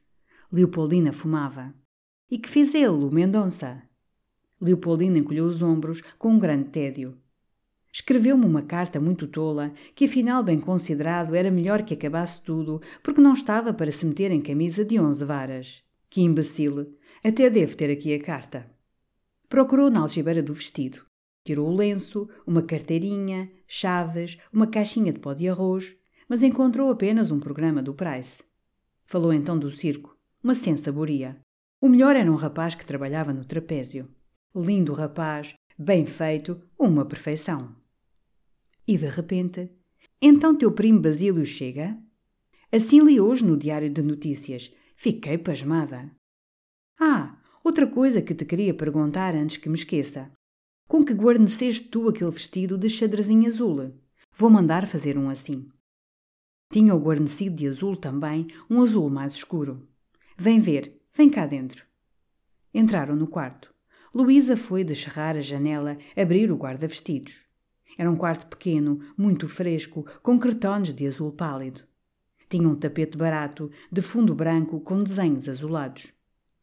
Leopoldina 0.51 1.13
fumava. 1.13 1.71
E 2.27 2.39
que 2.39 2.49
fez 2.49 2.73
ele, 2.73 2.87
o 2.87 3.11
Mendonça? 3.11 3.83
Leopoldina 4.59 5.19
encolheu 5.19 5.45
os 5.45 5.61
ombros 5.61 6.01
com 6.17 6.29
um 6.29 6.39
grande 6.39 6.69
tédio. 6.69 7.15
Escreveu-me 7.95 8.45
uma 8.45 8.61
carta 8.61 8.99
muito 8.99 9.25
tola, 9.25 9.71
que 9.95 10.03
afinal, 10.03 10.43
bem 10.43 10.59
considerado, 10.59 11.33
era 11.33 11.49
melhor 11.49 11.81
que 11.81 11.93
acabasse 11.93 12.43
tudo, 12.43 12.81
porque 13.01 13.21
não 13.21 13.31
estava 13.31 13.73
para 13.73 13.89
se 13.89 14.05
meter 14.05 14.31
em 14.31 14.41
camisa 14.41 14.83
de 14.83 14.99
onze 14.99 15.23
varas. 15.23 15.81
Que 16.09 16.19
imbecile! 16.19 16.93
Até 17.23 17.49
devo 17.49 17.77
ter 17.77 17.89
aqui 17.89 18.13
a 18.13 18.21
carta. 18.21 18.69
Procurou 19.47 19.89
na 19.89 20.01
algibeira 20.01 20.43
do 20.43 20.53
vestido. 20.53 21.05
Tirou 21.45 21.69
o 21.69 21.73
lenço, 21.73 22.27
uma 22.45 22.61
carteirinha, 22.61 23.49
chaves, 23.65 24.37
uma 24.51 24.67
caixinha 24.67 25.13
de 25.13 25.19
pó 25.21 25.33
de 25.33 25.47
arroz, 25.47 25.95
mas 26.27 26.43
encontrou 26.43 26.91
apenas 26.91 27.31
um 27.31 27.39
programa 27.39 27.81
do 27.81 27.93
Price. 27.93 28.43
Falou 29.05 29.31
então 29.31 29.57
do 29.57 29.71
circo, 29.71 30.17
uma 30.43 30.53
sensaboria. 30.53 31.39
O 31.79 31.87
melhor 31.87 32.17
era 32.17 32.29
um 32.29 32.35
rapaz 32.35 32.75
que 32.75 32.85
trabalhava 32.85 33.31
no 33.31 33.45
trapézio. 33.45 34.09
Lindo 34.53 34.91
rapaz, 34.91 35.53
bem 35.79 36.05
feito, 36.05 36.61
uma 36.77 37.05
perfeição. 37.05 37.84
E 38.87 38.97
de 38.97 39.07
repente, 39.07 39.71
então 40.21 40.55
teu 40.55 40.71
primo 40.71 40.99
Basílio 40.99 41.45
chega? 41.45 41.97
Assim 42.71 43.01
li 43.01 43.19
hoje 43.19 43.43
no 43.43 43.57
Diário 43.57 43.89
de 43.89 44.01
Notícias. 44.01 44.71
Fiquei 44.95 45.37
pasmada. 45.37 46.11
Ah, 46.99 47.41
outra 47.63 47.87
coisa 47.87 48.21
que 48.21 48.35
te 48.35 48.45
queria 48.45 48.73
perguntar 48.73 49.33
antes 49.33 49.57
que 49.57 49.69
me 49.69 49.75
esqueça. 49.75 50.31
Com 50.87 51.03
que 51.03 51.13
guarneceste 51.13 51.87
tu 51.87 52.07
aquele 52.07 52.29
vestido 52.29 52.77
de 52.77 52.87
xadrezinho 52.87 53.47
azul? 53.47 53.91
Vou 54.31 54.49
mandar 54.51 54.87
fazer 54.87 55.17
um 55.17 55.29
assim. 55.29 55.67
Tinha 56.71 56.93
o 56.93 56.99
guarnecido 56.99 57.55
de 57.55 57.67
azul 57.67 57.95
também, 57.95 58.47
um 58.69 58.81
azul 58.81 59.09
mais 59.09 59.33
escuro. 59.33 59.87
Vem 60.37 60.59
ver, 60.59 61.01
vem 61.13 61.29
cá 61.29 61.47
dentro. 61.47 61.83
Entraram 62.73 63.15
no 63.15 63.27
quarto. 63.27 63.73
Luísa 64.13 64.55
foi 64.55 64.83
descerrar 64.83 65.35
a 65.35 65.41
janela, 65.41 65.97
abrir 66.15 66.51
o 66.51 66.57
guarda-vestidos. 66.57 67.44
Era 67.97 68.11
um 68.11 68.15
quarto 68.15 68.47
pequeno, 68.47 68.99
muito 69.17 69.47
fresco, 69.47 70.05
com 70.21 70.37
cretones 70.37 70.93
de 70.93 71.07
azul 71.07 71.31
pálido. 71.31 71.81
Tinha 72.49 72.67
um 72.67 72.75
tapete 72.75 73.17
barato, 73.17 73.71
de 73.91 74.01
fundo 74.01 74.35
branco, 74.35 74.79
com 74.81 75.01
desenhos 75.01 75.49
azulados. 75.49 76.13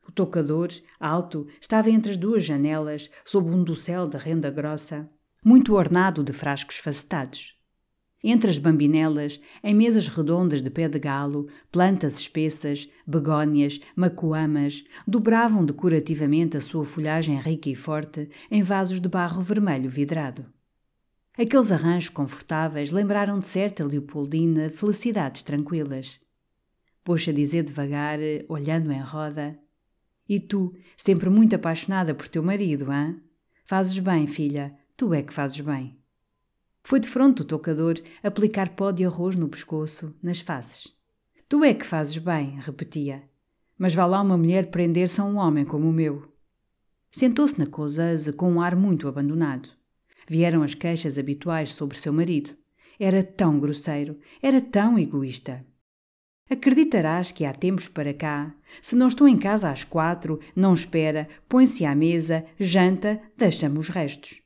O 0.06 0.12
tocador, 0.12 0.68
alto, 0.98 1.46
estava 1.60 1.90
entre 1.90 2.10
as 2.10 2.16
duas 2.16 2.44
janelas, 2.44 3.10
sob 3.24 3.50
um 3.50 3.62
dossel 3.62 4.08
de 4.08 4.16
renda 4.16 4.50
grossa, 4.50 5.08
muito 5.44 5.74
ornado 5.74 6.22
de 6.22 6.32
frascos 6.32 6.76
facetados. 6.76 7.56
Entre 8.24 8.48
as 8.48 8.58
bambinelas, 8.58 9.40
em 9.64 9.74
mesas 9.74 10.06
redondas 10.06 10.62
de 10.62 10.70
pé 10.70 10.88
de 10.88 10.98
galo, 10.98 11.48
plantas 11.72 12.20
espessas, 12.20 12.88
begónias, 13.04 13.80
macoamas, 13.96 14.84
dobravam 15.06 15.64
decorativamente 15.64 16.56
a 16.56 16.60
sua 16.60 16.84
folhagem 16.84 17.40
rica 17.40 17.68
e 17.68 17.74
forte 17.74 18.28
em 18.48 18.62
vasos 18.62 19.00
de 19.00 19.08
barro 19.08 19.42
vermelho 19.42 19.90
vidrado. 19.90 20.46
Aqueles 21.38 21.72
arranjos 21.72 22.10
confortáveis 22.10 22.90
lembraram 22.90 23.38
de 23.38 23.46
certa 23.46 23.84
Leopoldina 23.84 24.68
felicidades 24.68 25.42
tranquilas. 25.42 26.20
Pôs 27.02 27.26
a 27.26 27.32
dizer 27.32 27.64
devagar, 27.64 28.18
olhando 28.48 28.92
em 28.92 29.00
roda: 29.00 29.58
e 30.28 30.38
tu, 30.38 30.74
sempre 30.96 31.28
muito 31.28 31.54
apaixonada 31.54 32.14
por 32.14 32.28
teu 32.28 32.42
marido, 32.42 32.90
hã? 32.90 33.16
Fazes 33.64 33.98
bem, 33.98 34.26
filha, 34.26 34.74
tu 34.96 35.12
é 35.12 35.22
que 35.22 35.32
fazes 35.32 35.60
bem. 35.60 35.98
Foi 36.82 37.00
de 37.00 37.08
fronte 37.08 37.42
o 37.42 37.44
tocador 37.44 37.94
aplicar 38.22 38.70
pó 38.70 38.90
de 38.90 39.04
arroz 39.04 39.36
no 39.36 39.48
pescoço, 39.48 40.14
nas 40.22 40.40
faces. 40.40 40.92
Tu 41.48 41.64
é 41.64 41.74
que 41.74 41.86
fazes 41.86 42.18
bem, 42.18 42.58
repetia. 42.60 43.22
Mas 43.78 43.94
vá 43.94 44.04
lá 44.06 44.20
uma 44.20 44.36
mulher 44.36 44.70
prender-se 44.70 45.20
a 45.20 45.24
um 45.24 45.36
homem 45.36 45.64
como 45.64 45.88
o 45.88 45.92
meu. 45.92 46.30
Sentou-se 47.10 47.58
na 47.58 47.66
causeuse 47.66 48.32
com 48.32 48.52
um 48.52 48.60
ar 48.60 48.74
muito 48.74 49.08
abandonado. 49.08 49.68
Vieram 50.28 50.62
as 50.62 50.74
queixas 50.74 51.18
habituais 51.18 51.72
sobre 51.72 51.98
seu 51.98 52.12
marido. 52.12 52.56
Era 52.98 53.22
tão 53.22 53.58
grosseiro, 53.58 54.18
era 54.40 54.60
tão 54.60 54.98
egoísta. 54.98 55.64
Acreditarás 56.48 57.32
que 57.32 57.44
há 57.44 57.52
tempos 57.52 57.88
para 57.88 58.12
cá, 58.12 58.54
se 58.82 58.94
não 58.94 59.08
estou 59.08 59.26
em 59.26 59.38
casa 59.38 59.70
às 59.70 59.84
quatro, 59.84 60.38
não 60.54 60.74
espera, 60.74 61.28
põe-se 61.48 61.84
à 61.84 61.94
mesa, 61.94 62.44
janta, 62.60 63.20
deixa-me 63.36 63.78
os 63.78 63.88
restos. 63.88 64.42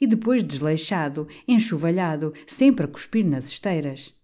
E 0.00 0.06
depois 0.06 0.44
desleixado, 0.44 1.26
enxovalhado, 1.46 2.32
sempre 2.46 2.84
a 2.84 2.88
cuspir 2.88 3.26
nas 3.26 3.46
esteiras. 3.46 4.14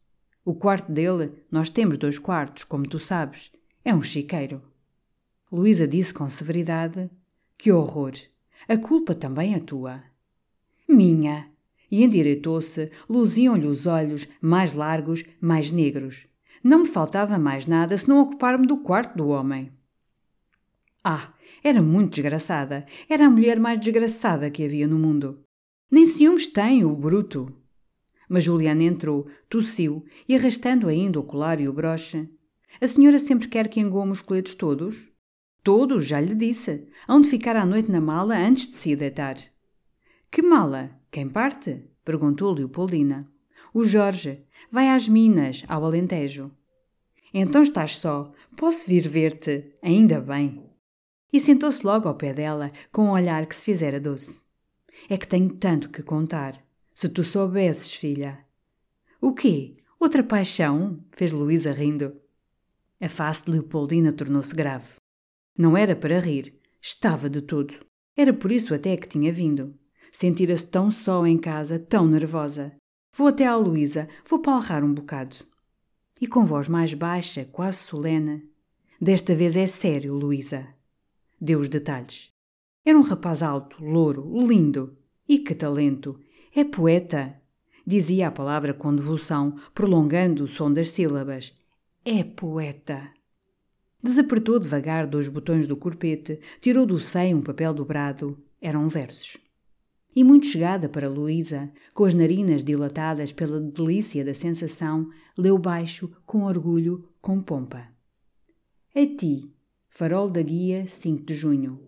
O 0.44 0.54
quarto 0.54 0.92
dele, 0.92 1.32
nós 1.50 1.68
temos 1.70 1.98
dois 1.98 2.18
quartos, 2.18 2.64
como 2.64 2.86
tu 2.86 3.00
sabes, 3.00 3.50
é 3.84 3.92
um 3.94 4.02
chiqueiro. 4.02 4.62
Luísa 5.50 5.88
disse 5.88 6.14
com 6.14 6.28
severidade: 6.28 7.10
Que 7.58 7.72
horror! 7.72 8.12
A 8.68 8.76
culpa 8.76 9.14
também 9.14 9.54
é 9.54 9.58
tua. 9.58 10.02
Minha! 10.88 11.50
E 11.90 12.02
endireitou-se, 12.02 12.90
luziam-lhe 13.08 13.66
os 13.66 13.86
olhos, 13.86 14.26
mais 14.40 14.72
largos, 14.72 15.24
mais 15.40 15.70
negros. 15.70 16.26
Não 16.62 16.80
me 16.80 16.86
faltava 16.86 17.38
mais 17.38 17.66
nada 17.66 17.96
se 17.96 18.08
não 18.08 18.20
ocupar-me 18.20 18.66
do 18.66 18.78
quarto 18.78 19.16
do 19.16 19.28
homem. 19.28 19.70
Ah, 21.04 21.34
era 21.62 21.82
muito 21.82 22.14
desgraçada. 22.14 22.86
Era 23.08 23.26
a 23.26 23.30
mulher 23.30 23.60
mais 23.60 23.78
desgraçada 23.78 24.50
que 24.50 24.64
havia 24.64 24.88
no 24.88 24.98
mundo. 24.98 25.44
Nem 25.90 26.06
ciúmes 26.06 26.46
tem, 26.46 26.84
o 26.84 26.96
bruto. 26.96 27.54
Mas 28.28 28.44
Juliana 28.44 28.82
entrou, 28.82 29.28
tossiu 29.48 30.04
e 30.28 30.34
arrastando 30.34 30.88
ainda 30.88 31.20
o 31.20 31.22
colar 31.22 31.60
e 31.60 31.68
o 31.68 31.72
broche. 31.72 32.28
A 32.80 32.86
senhora 32.86 33.18
sempre 33.18 33.48
quer 33.48 33.68
que 33.68 33.78
engoma 33.78 34.12
os 34.12 34.22
coletes 34.22 34.54
todos? 34.54 35.08
Todos, 35.62 36.06
já 36.06 36.20
lhe 36.20 36.34
disse. 36.34 36.88
Hão 37.06 37.20
de 37.20 37.28
ficar 37.28 37.56
à 37.56 37.64
noite 37.64 37.90
na 37.90 38.00
mala 38.00 38.36
antes 38.36 38.66
de 38.66 38.76
se 38.76 38.96
deitar. 38.96 39.36
Que 40.34 40.42
mala? 40.42 40.90
Quem 41.12 41.28
parte? 41.28 41.80
Perguntou 42.04 42.52
Leopoldina. 42.52 43.30
O 43.72 43.84
Jorge. 43.84 44.44
Vai 44.68 44.88
às 44.88 45.06
Minas, 45.06 45.62
ao 45.68 45.84
Alentejo. 45.84 46.50
Então 47.32 47.62
estás 47.62 47.98
só. 47.98 48.32
Posso 48.56 48.84
vir 48.84 49.08
ver-te? 49.08 49.72
Ainda 49.80 50.20
bem. 50.20 50.68
E 51.32 51.38
sentou-se 51.38 51.86
logo 51.86 52.08
ao 52.08 52.16
pé 52.16 52.34
dela, 52.34 52.72
com 52.90 53.04
um 53.04 53.10
olhar 53.12 53.46
que 53.46 53.54
se 53.54 53.66
fizera 53.66 54.00
doce. 54.00 54.40
É 55.08 55.16
que 55.16 55.28
tenho 55.28 55.54
tanto 55.54 55.88
que 55.88 56.02
contar. 56.02 56.60
Se 56.92 57.08
tu 57.08 57.22
soubesses, 57.22 57.94
filha. 57.94 58.44
O 59.20 59.32
quê? 59.32 59.76
Outra 60.00 60.24
paixão? 60.24 60.98
fez 61.12 61.30
Luísa 61.30 61.70
rindo. 61.70 62.12
A 63.00 63.08
face 63.08 63.44
de 63.44 63.52
Leopoldina 63.52 64.12
tornou-se 64.12 64.52
grave. 64.52 64.96
Não 65.56 65.76
era 65.76 65.94
para 65.94 66.18
rir, 66.18 66.58
estava 66.82 67.30
de 67.30 67.40
todo. 67.40 67.72
Era 68.16 68.32
por 68.34 68.50
isso 68.50 68.74
até 68.74 68.96
que 68.96 69.06
tinha 69.06 69.32
vindo. 69.32 69.78
Sentira-se 70.14 70.64
tão 70.68 70.92
só 70.92 71.26
em 71.26 71.36
casa, 71.36 71.76
tão 71.76 72.06
nervosa. 72.06 72.72
Vou 73.16 73.26
até 73.26 73.48
à 73.48 73.56
Luísa, 73.56 74.08
vou 74.24 74.38
palrar 74.38 74.84
um 74.84 74.94
bocado. 74.94 75.38
E 76.20 76.28
com 76.28 76.46
voz 76.46 76.68
mais 76.68 76.94
baixa, 76.94 77.44
quase 77.44 77.78
solene. 77.78 78.48
Desta 79.00 79.34
vez 79.34 79.56
é 79.56 79.66
sério, 79.66 80.14
Luísa. 80.14 80.68
Deu 81.40 81.58
os 81.58 81.68
detalhes. 81.68 82.30
Era 82.84 82.96
um 82.96 83.02
rapaz 83.02 83.42
alto, 83.42 83.84
louro, 83.84 84.46
lindo. 84.46 84.96
E 85.28 85.40
que 85.40 85.52
talento! 85.52 86.20
É 86.54 86.62
poeta! 86.62 87.34
Dizia 87.84 88.28
a 88.28 88.30
palavra 88.30 88.72
com 88.72 88.94
devoção, 88.94 89.56
prolongando 89.74 90.44
o 90.44 90.48
som 90.48 90.72
das 90.72 90.90
sílabas. 90.90 91.52
É 92.04 92.22
poeta! 92.22 93.10
Desapertou 94.00 94.60
devagar 94.60 95.08
dois 95.08 95.26
botões 95.28 95.66
do 95.66 95.76
corpete, 95.76 96.38
tirou 96.60 96.86
do 96.86 97.00
seio 97.00 97.36
um 97.36 97.42
papel 97.42 97.74
dobrado. 97.74 98.38
Eram 98.60 98.88
versos 98.88 99.43
e 100.14 100.22
muito 100.22 100.46
chegada 100.46 100.88
para 100.88 101.08
Luísa, 101.08 101.70
com 101.92 102.04
as 102.04 102.14
narinas 102.14 102.62
dilatadas 102.62 103.32
pela 103.32 103.60
delícia 103.60 104.24
da 104.24 104.34
sensação, 104.34 105.10
leu 105.36 105.58
baixo, 105.58 106.10
com 106.24 106.44
orgulho, 106.44 107.08
com 107.20 107.40
pompa. 107.40 107.88
A 108.94 109.06
ti, 109.06 109.50
farol 109.88 110.30
da 110.30 110.40
guia, 110.40 110.86
5 110.86 111.24
de 111.24 111.34
junho. 111.34 111.80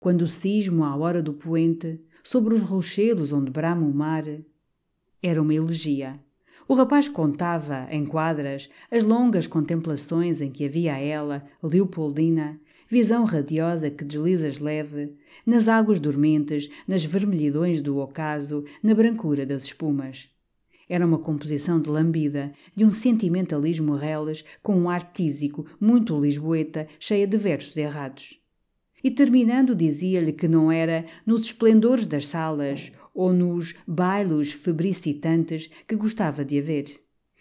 Quando 0.00 0.22
o 0.22 0.28
cismo 0.28 0.84
à 0.84 0.96
hora 0.96 1.22
do 1.22 1.32
poente, 1.32 2.00
sobre 2.22 2.54
os 2.54 2.62
rochedos 2.62 3.32
onde 3.32 3.50
brama 3.50 3.86
o 3.86 3.94
mar, 3.94 4.24
era 5.22 5.40
uma 5.40 5.54
elegia. 5.54 6.18
O 6.66 6.74
rapaz 6.74 7.08
contava, 7.08 7.86
em 7.90 8.06
quadras, 8.06 8.70
as 8.90 9.04
longas 9.04 9.46
contemplações 9.46 10.40
em 10.40 10.50
que 10.50 10.64
havia 10.64 10.98
ela, 10.98 11.44
Leopoldina, 11.62 12.60
visão 12.90 13.24
radiosa 13.24 13.88
que 13.88 14.04
deslizas 14.04 14.58
leve, 14.58 15.14
nas 15.46 15.68
águas 15.68 16.00
dormentes, 16.00 16.68
nas 16.88 17.04
vermelhidões 17.04 17.80
do 17.80 17.98
ocaso, 17.98 18.64
na 18.82 18.92
brancura 18.92 19.46
das 19.46 19.62
espumas. 19.62 20.28
Era 20.88 21.06
uma 21.06 21.20
composição 21.20 21.80
de 21.80 21.88
lambida, 21.88 22.52
de 22.74 22.84
um 22.84 22.90
sentimentalismo 22.90 23.94
reles, 23.94 24.44
com 24.60 24.76
um 24.76 24.90
ar 24.90 25.12
tísico, 25.12 25.64
muito 25.80 26.20
lisboeta, 26.20 26.88
cheia 26.98 27.28
de 27.28 27.36
versos 27.36 27.76
errados. 27.76 28.40
E 29.02 29.08
terminando 29.08 29.72
dizia-lhe 29.72 30.32
que 30.32 30.48
não 30.48 30.70
era 30.70 31.06
nos 31.24 31.44
esplendores 31.44 32.08
das 32.08 32.26
salas 32.26 32.90
ou 33.14 33.32
nos 33.32 33.72
bailos 33.86 34.50
febricitantes 34.52 35.70
que 35.86 35.94
gostava 35.94 36.44
de 36.44 36.58
haver. 36.58 36.86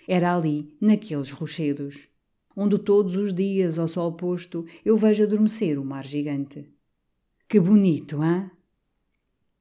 Era 0.07 0.35
ali, 0.35 0.75
naqueles 0.79 1.31
rochedos, 1.31 2.08
onde 2.59 2.77
todos 2.77 3.15
os 3.15 3.33
dias, 3.33 3.79
ao 3.79 3.87
sol 3.87 4.11
posto, 4.13 4.65
eu 4.83 4.97
vejo 4.97 5.23
adormecer 5.23 5.79
o 5.79 5.85
mar 5.85 6.05
gigante. 6.05 6.69
Que 7.47 7.57
bonito, 7.57 8.21
hã? 8.21 8.51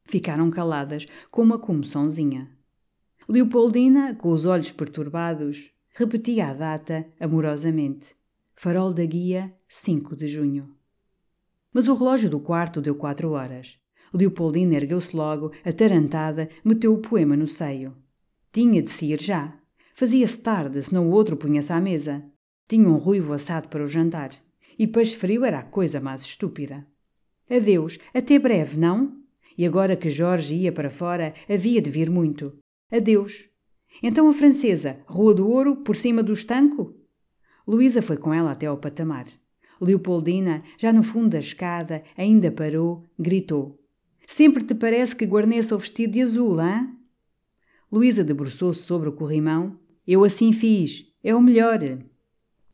Ficaram 0.05 0.50
caladas, 0.50 1.07
com 1.31 1.43
uma 1.43 1.61
comoçãozinha. 1.61 2.50
Leopoldina, 3.28 4.17
com 4.17 4.31
os 4.31 4.45
olhos 4.45 4.73
perturbados, 4.73 5.71
repetia 5.90 6.49
a 6.49 6.55
data 6.55 7.07
amorosamente. 7.21 8.17
Farol 8.57 8.93
da 8.93 9.05
Guia, 9.05 9.55
5 9.69 10.17
de 10.17 10.26
junho. 10.26 10.75
Mas 11.73 11.87
o 11.87 11.95
relógio 11.95 12.28
do 12.28 12.40
quarto 12.40 12.81
deu 12.81 12.97
quatro 12.97 13.31
horas. 13.31 13.78
Leopoldina 14.12 14.75
ergueu-se 14.75 15.14
logo, 15.14 15.52
atarantada, 15.64 16.49
meteu 16.64 16.93
o 16.95 16.99
poema 16.99 17.37
no 17.37 17.47
seio. 17.47 17.97
Tinha 18.52 18.83
de 18.83 18.90
se 18.90 19.07
ir 19.07 19.21
já. 19.21 19.57
Fazia-se 19.95 20.40
tarde, 20.40 20.83
senão 20.83 21.09
o 21.09 21.12
outro 21.12 21.37
punha-se 21.37 21.73
à 21.73 21.81
mesa. 21.81 22.25
Tinha 22.68 22.87
um 22.87 22.96
ruivo 22.96 23.32
assado 23.32 23.68
para 23.68 23.82
o 23.82 23.88
jantar. 23.88 24.30
E 24.78 24.87
peixe 24.87 25.16
frio 25.16 25.44
era 25.44 25.60
a 25.60 25.64
coisa 25.64 26.00
mais 26.00 26.20
estúpida. 26.22 26.87
Adeus, 27.50 27.98
até 28.12 28.38
breve, 28.38 28.76
não? 28.76 29.16
E 29.56 29.64
agora 29.64 29.96
que 29.96 30.10
Jorge 30.10 30.54
ia 30.54 30.70
para 30.70 30.90
fora, 30.90 31.32
havia 31.48 31.80
de 31.80 31.90
vir 31.90 32.10
muito. 32.10 32.56
Adeus. 32.92 33.48
Então 34.02 34.28
a 34.28 34.34
francesa, 34.34 35.00
Rua 35.06 35.34
do 35.34 35.48
Ouro, 35.48 35.76
por 35.76 35.96
cima 35.96 36.22
do 36.22 36.32
estanco? 36.32 36.94
Luísa 37.66 38.02
foi 38.02 38.18
com 38.18 38.32
ela 38.32 38.52
até 38.52 38.66
ao 38.66 38.76
patamar. 38.76 39.26
Leopoldina, 39.80 40.62
já 40.76 40.92
no 40.92 41.02
fundo 41.02 41.30
da 41.30 41.38
escada, 41.38 42.02
ainda 42.16 42.50
parou, 42.50 43.04
gritou. 43.18 43.78
Sempre 44.26 44.62
te 44.62 44.75
parece 44.75 45.16
que 45.16 45.25
guarneça 45.25 45.75
o 45.75 45.78
vestido 45.78 46.12
de 46.12 46.20
azul, 46.20 46.60
hã? 46.60 46.87
Luísa 47.90 48.22
debruçou-se 48.22 48.82
sobre 48.82 49.08
o 49.08 49.12
corrimão. 49.12 49.78
Eu 50.06 50.22
assim 50.22 50.52
fiz. 50.52 51.06
É 51.25 51.34
o 51.34 51.40
melhor. 51.40 51.80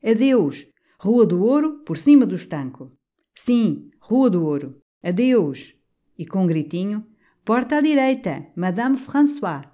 Adeus. 0.05 0.67
Rua 0.99 1.25
do 1.25 1.43
Ouro, 1.43 1.79
por 1.85 1.97
cima 1.97 2.27
do 2.27 2.35
estanco. 2.35 2.93
Sim, 3.35 3.91
Rua 4.01 4.29
do 4.29 4.45
Ouro. 4.45 4.81
Adeus. 5.03 5.75
E 6.19 6.27
com 6.27 6.45
um 6.45 6.47
gritinho, 6.47 7.07
porta 7.45 7.77
à 7.77 7.81
direita, 7.81 8.47
Madame 8.55 8.97
François. 8.97 9.65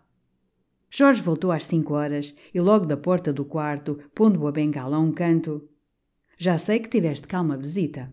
Jorge 0.88 1.22
voltou 1.22 1.52
às 1.52 1.64
cinco 1.64 1.94
horas 1.94 2.34
e 2.54 2.60
logo 2.60 2.86
da 2.86 2.96
porta 2.96 3.32
do 3.32 3.44
quarto, 3.44 3.98
pondo 4.14 4.46
a 4.46 4.52
bengala 4.52 4.96
a 4.96 5.00
um 5.00 5.12
canto, 5.12 5.68
já 6.42 6.56
sei 6.56 6.78
que 6.78 6.88
tiveste 6.88 7.28
cá 7.28 7.42
uma 7.42 7.56
visita. 7.56 8.10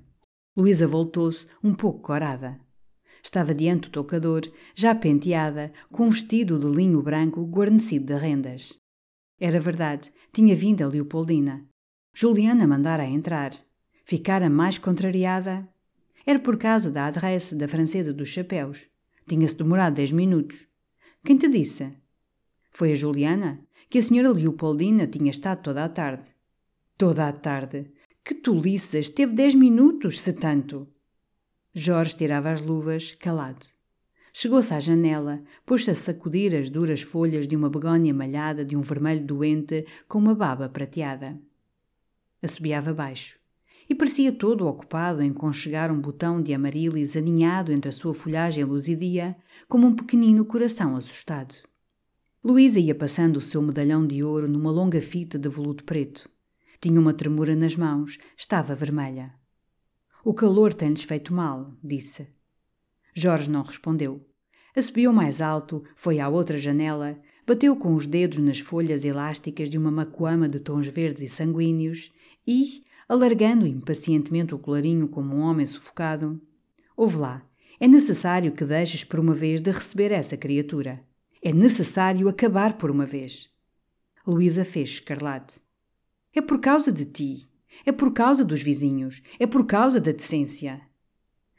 Luísa 0.56 0.86
voltou-se, 0.86 1.48
um 1.64 1.74
pouco 1.74 2.02
corada. 2.02 2.60
Estava 3.24 3.54
diante 3.54 3.90
do 3.90 3.92
tocador, 3.92 4.42
já 4.76 4.94
penteada, 4.94 5.72
com 5.90 6.08
um 6.08 6.10
vestido 6.10 6.60
de 6.60 6.68
linho 6.68 7.02
branco 7.02 7.46
guarnecido 7.46 8.08
de 8.08 8.20
rendas. 8.20 8.74
Era 9.40 9.62
verdade, 9.62 10.12
tinha 10.34 10.56
vindo 10.56 10.82
a 10.82 10.88
Leopoldina. 10.88 11.66
Juliana 12.20 12.66
mandara 12.66 13.06
entrar. 13.06 13.52
Ficara 14.04 14.50
mais 14.50 14.80
contrariada. 14.80 15.70
Era 16.26 16.40
por 16.40 16.58
causa 16.58 16.90
da 16.90 17.06
adresse 17.06 17.54
da 17.54 17.68
francesa 17.68 18.12
dos 18.12 18.30
chapéus. 18.30 18.88
Tinha-se 19.28 19.56
demorado 19.56 19.98
dez 19.98 20.12
minutos. 20.12 20.68
Quem 21.24 21.38
te 21.38 21.48
disse? 21.48 21.94
Foi 22.72 22.92
a 22.92 22.96
Juliana, 22.96 23.60
que 23.88 24.00
a 24.00 24.02
senhora 24.02 24.34
Leopoldina 24.34 25.06
tinha 25.06 25.30
estado 25.30 25.62
toda 25.62 25.86
a 25.86 25.90
tarde. 25.90 26.26
Toda 26.98 27.28
a 27.28 27.32
tarde. 27.32 27.92
Que 28.26 28.34
tolices! 28.34 29.12
Teve 29.12 29.34
dez 29.36 29.54
minutos, 29.54 30.20
se 30.20 30.34
tanto! 30.34 30.88
Jorge 31.72 32.18
tirava 32.18 32.50
as 32.50 32.64
luvas, 32.64 33.12
calado. 33.12 33.64
Chegou-se 34.34 34.74
à 34.74 34.80
janela, 34.80 35.44
pôs-se 35.64 35.92
a 35.92 35.94
sacudir 35.94 36.56
as 36.56 36.72
duras 36.72 37.04
folhas 37.04 37.48
de 37.48 37.56
uma 37.56 37.70
begónia 37.70 38.12
malhada 38.12 38.66
de 38.66 38.76
um 38.76 38.82
vermelho 38.82 39.24
doente 39.24 39.86
com 40.08 40.18
uma 40.18 40.34
baba 40.34 40.68
prateada. 40.68 41.40
Assobiava 42.48 42.94
baixo 42.94 43.38
e 43.90 43.94
parecia 43.94 44.32
todo 44.32 44.66
ocupado 44.68 45.22
em 45.22 45.34
conchegar 45.34 45.92
um 45.92 46.00
botão 46.00 46.42
de 46.42 46.54
amarilis 46.54 47.18
aninhado 47.18 47.74
entre 47.74 47.90
a 47.90 47.92
sua 47.92 48.14
folhagem 48.14 48.64
luzidia, 48.64 49.36
como 49.68 49.86
um 49.86 49.94
pequenino 49.94 50.46
coração 50.46 50.96
assustado. 50.96 51.56
Luísa 52.42 52.80
ia 52.80 52.96
passando 52.96 53.36
o 53.36 53.42
seu 53.42 53.62
medalhão 53.62 54.08
de 54.08 54.24
ouro 54.24 54.48
numa 54.48 54.72
longa 54.72 55.02
fita 55.02 55.38
de 55.38 55.50
veludo 55.50 55.84
preto. 55.84 56.30
Tinha 56.80 56.98
uma 56.98 57.14
tremura 57.14 57.54
nas 57.54 57.76
mãos, 57.76 58.18
estava 58.38 58.74
vermelha. 58.74 59.34
O 60.24 60.34
calor 60.34 60.74
tem-lhes 60.74 61.04
feito 61.04 61.34
mal, 61.34 61.74
disse. 61.84 62.30
Jorge 63.14 63.52
não 63.52 63.62
respondeu. 63.62 64.26
Assobiou 64.74 65.12
mais 65.12 65.42
alto, 65.42 65.84
foi 65.98 66.22
à 66.22 66.30
outra 66.30 66.58
janela, 66.58 67.20
bateu 67.46 67.76
com 67.76 67.94
os 67.94 68.08
dedos 68.08 68.38
nas 68.38 68.60
folhas 68.60 69.04
elásticas 69.04 69.70
de 69.70 69.78
uma 69.78 69.92
macoama 69.92 70.48
de 70.48 70.62
tons 70.62 70.88
verdes 70.88 71.24
e 71.24 71.28
sanguíneos 71.28 72.10
e, 72.48 72.84
alargando 73.10 73.68
impacientemente 73.68 74.56
o 74.56 74.60
colarinho 74.60 75.08
como 75.08 75.36
um 75.36 75.42
homem 75.42 75.66
sufocado, 75.66 76.42
ouve 76.96 77.18
lá, 77.18 77.46
é 77.80 77.88
necessário 77.88 78.54
que 78.54 78.66
deixes 78.66 79.04
por 79.04 79.20
uma 79.20 79.34
vez 79.34 79.62
de 79.62 79.70
receber 79.70 80.12
essa 80.12 80.38
criatura. 80.38 81.04
É 81.44 81.54
necessário 81.54 82.28
acabar 82.28 82.78
por 82.78 82.90
uma 82.90 83.06
vez. 83.06 83.50
Luísa 84.26 84.66
fez 84.66 84.90
escarlate. 84.90 85.56
É 86.34 86.42
por 86.42 86.60
causa 86.60 86.92
de 86.92 87.06
ti. 87.06 87.48
É 87.86 87.92
por 87.92 88.12
causa 88.14 88.44
dos 88.44 88.62
vizinhos. 88.62 89.22
É 89.40 89.46
por 89.46 89.66
causa 89.66 90.02
da 90.02 90.12
decência. 90.12 90.82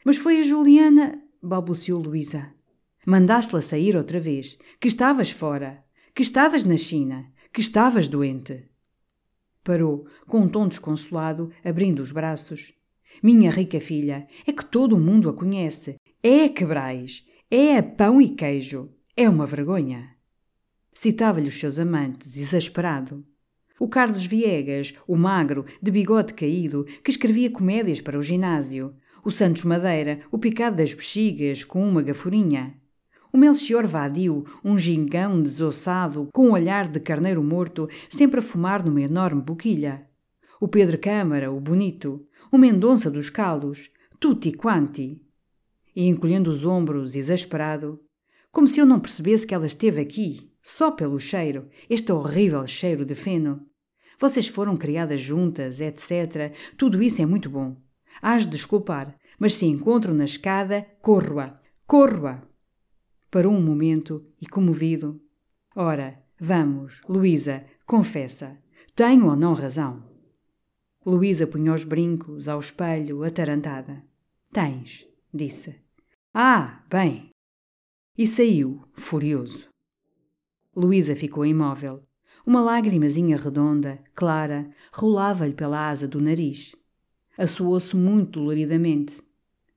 Mas 0.05 0.16
foi 0.16 0.40
a 0.40 0.42
Juliana, 0.42 1.22
balbuciou 1.40 2.01
Luísa. 2.01 2.53
Mandasse-la 3.07 3.62
sair 3.62 3.96
outra 3.96 4.18
vez. 4.18 4.59
Que 4.81 4.88
estavas 4.88 5.31
fora. 5.31 5.85
Que 6.14 6.22
estavas 6.22 6.64
na 6.64 6.77
China. 6.77 7.33
Que 7.53 7.61
estavas 7.61 8.09
doente. 8.09 8.67
Parou, 9.68 10.07
com 10.26 10.40
um 10.40 10.48
tom 10.48 10.66
desconsolado, 10.66 11.50
abrindo 11.62 12.00
os 12.00 12.11
braços. 12.11 12.72
Minha 13.22 13.50
rica 13.50 13.78
filha, 13.78 14.26
é 14.46 14.50
que 14.50 14.64
todo 14.64 14.96
o 14.96 14.98
mundo 14.98 15.28
a 15.28 15.35
conhece. 15.35 15.96
É 16.22 16.44
a 16.44 16.48
Quebrais. 16.48 17.22
É 17.50 17.76
a 17.76 17.83
pão 17.83 18.18
e 18.18 18.31
queijo. 18.31 18.88
É 19.14 19.28
uma 19.28 19.44
vergonha. 19.44 20.16
Citava-lhe 20.94 21.48
os 21.48 21.61
seus 21.61 21.78
amantes, 21.78 22.38
exasperado. 22.38 23.22
O 23.78 23.87
Carlos 23.87 24.24
Viegas, 24.24 24.94
o 25.07 25.18
magro, 25.18 25.66
de 25.83 25.90
bigode 25.90 26.33
caído, 26.33 26.87
que 27.04 27.11
escrevia 27.11 27.50
comédias 27.50 28.00
para 28.00 28.18
o 28.18 28.22
ginásio. 28.22 28.96
O 29.22 29.31
Santos 29.31 29.64
Madeira, 29.64 30.20
o 30.33 30.38
picado 30.38 30.76
das 30.76 30.94
bexigas, 30.94 31.62
com 31.62 31.87
uma 31.87 32.00
gafurinha. 32.00 32.74
O 33.38 33.40
Melchior 33.40 33.87
Vadio, 33.87 34.44
um 34.64 34.77
gingão 34.77 35.40
desossado, 35.40 36.29
com 36.35 36.48
um 36.48 36.53
olhar 36.55 36.88
de 36.88 36.98
carneiro 36.98 37.40
morto, 37.40 37.88
sempre 38.11 38.40
a 38.40 38.42
fumar 38.42 38.85
numa 38.85 39.01
enorme 39.01 39.40
boquilha. 39.40 40.09
O 40.61 40.66
Pedro 40.66 40.98
Câmara, 40.98 41.48
o 41.48 41.61
bonito. 41.61 42.27
O 42.51 42.59
Mendonça 42.59 43.09
dos 43.09 43.31
Calos. 43.31 43.92
Tutti 44.18 44.51
quanti. 44.51 45.22
E 45.94 46.09
encolhendo 46.09 46.51
os 46.51 46.64
ombros, 46.64 47.14
exasperado, 47.14 48.01
como 48.51 48.66
se 48.66 48.81
eu 48.81 48.85
não 48.85 48.98
percebesse 48.98 49.46
que 49.46 49.55
ela 49.55 49.66
esteve 49.66 50.01
aqui, 50.01 50.51
só 50.61 50.90
pelo 50.90 51.20
cheiro, 51.20 51.68
este 51.88 52.11
horrível 52.11 52.66
cheiro 52.66 53.05
de 53.05 53.14
feno. 53.14 53.64
Vocês 54.18 54.48
foram 54.48 54.77
criadas 54.77 55.20
juntas, 55.20 55.81
etc. 55.81 56.53
Tudo 56.77 57.01
isso 57.01 57.22
é 57.22 57.24
muito 57.24 57.48
bom. 57.48 57.77
Hás 58.20 58.42
de 58.42 58.51
desculpar, 58.51 59.16
mas 59.38 59.55
se 59.55 59.64
encontro 59.64 60.12
na 60.12 60.24
escada, 60.24 60.85
corro-a, 61.01 61.61
corro-a. 61.87 62.47
Parou 63.30 63.52
um 63.52 63.62
momento 63.62 64.24
e, 64.40 64.46
comovido, 64.46 65.20
Ora, 65.80 66.20
vamos, 66.40 67.00
Luísa, 67.08 67.64
confessa. 67.86 68.58
Tenho 68.96 69.26
ou 69.26 69.36
não 69.36 69.52
razão? 69.52 70.02
Luísa 71.06 71.46
punha 71.46 71.72
os 71.72 71.84
brincos 71.84 72.48
ao 72.48 72.58
espelho, 72.58 73.22
atarantada. 73.22 74.04
Tens, 74.52 75.06
disse. 75.32 75.76
Ah, 76.34 76.84
bem. 76.90 77.30
E 78.16 78.26
saiu, 78.26 78.82
furioso. 78.94 79.68
Luísa 80.74 81.14
ficou 81.14 81.46
imóvel. 81.46 82.02
Uma 82.44 82.60
lágrimazinha 82.60 83.36
redonda, 83.36 84.02
clara, 84.16 84.68
rolava-lhe 84.92 85.54
pela 85.54 85.88
asa 85.88 86.08
do 86.08 86.20
nariz. 86.20 86.74
Assoou-se 87.36 87.94
muito 87.94 88.40
doloridamente. 88.40 89.22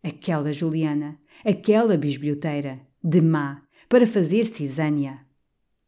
Aquela 0.02 0.52
Juliana, 0.52 1.20
aquela 1.46 1.96
bisbilhoteira, 1.96 2.88
de 3.04 3.22
má, 3.22 3.62
para 3.90 4.06
fazer 4.06 4.46
cisânia. 4.46 5.20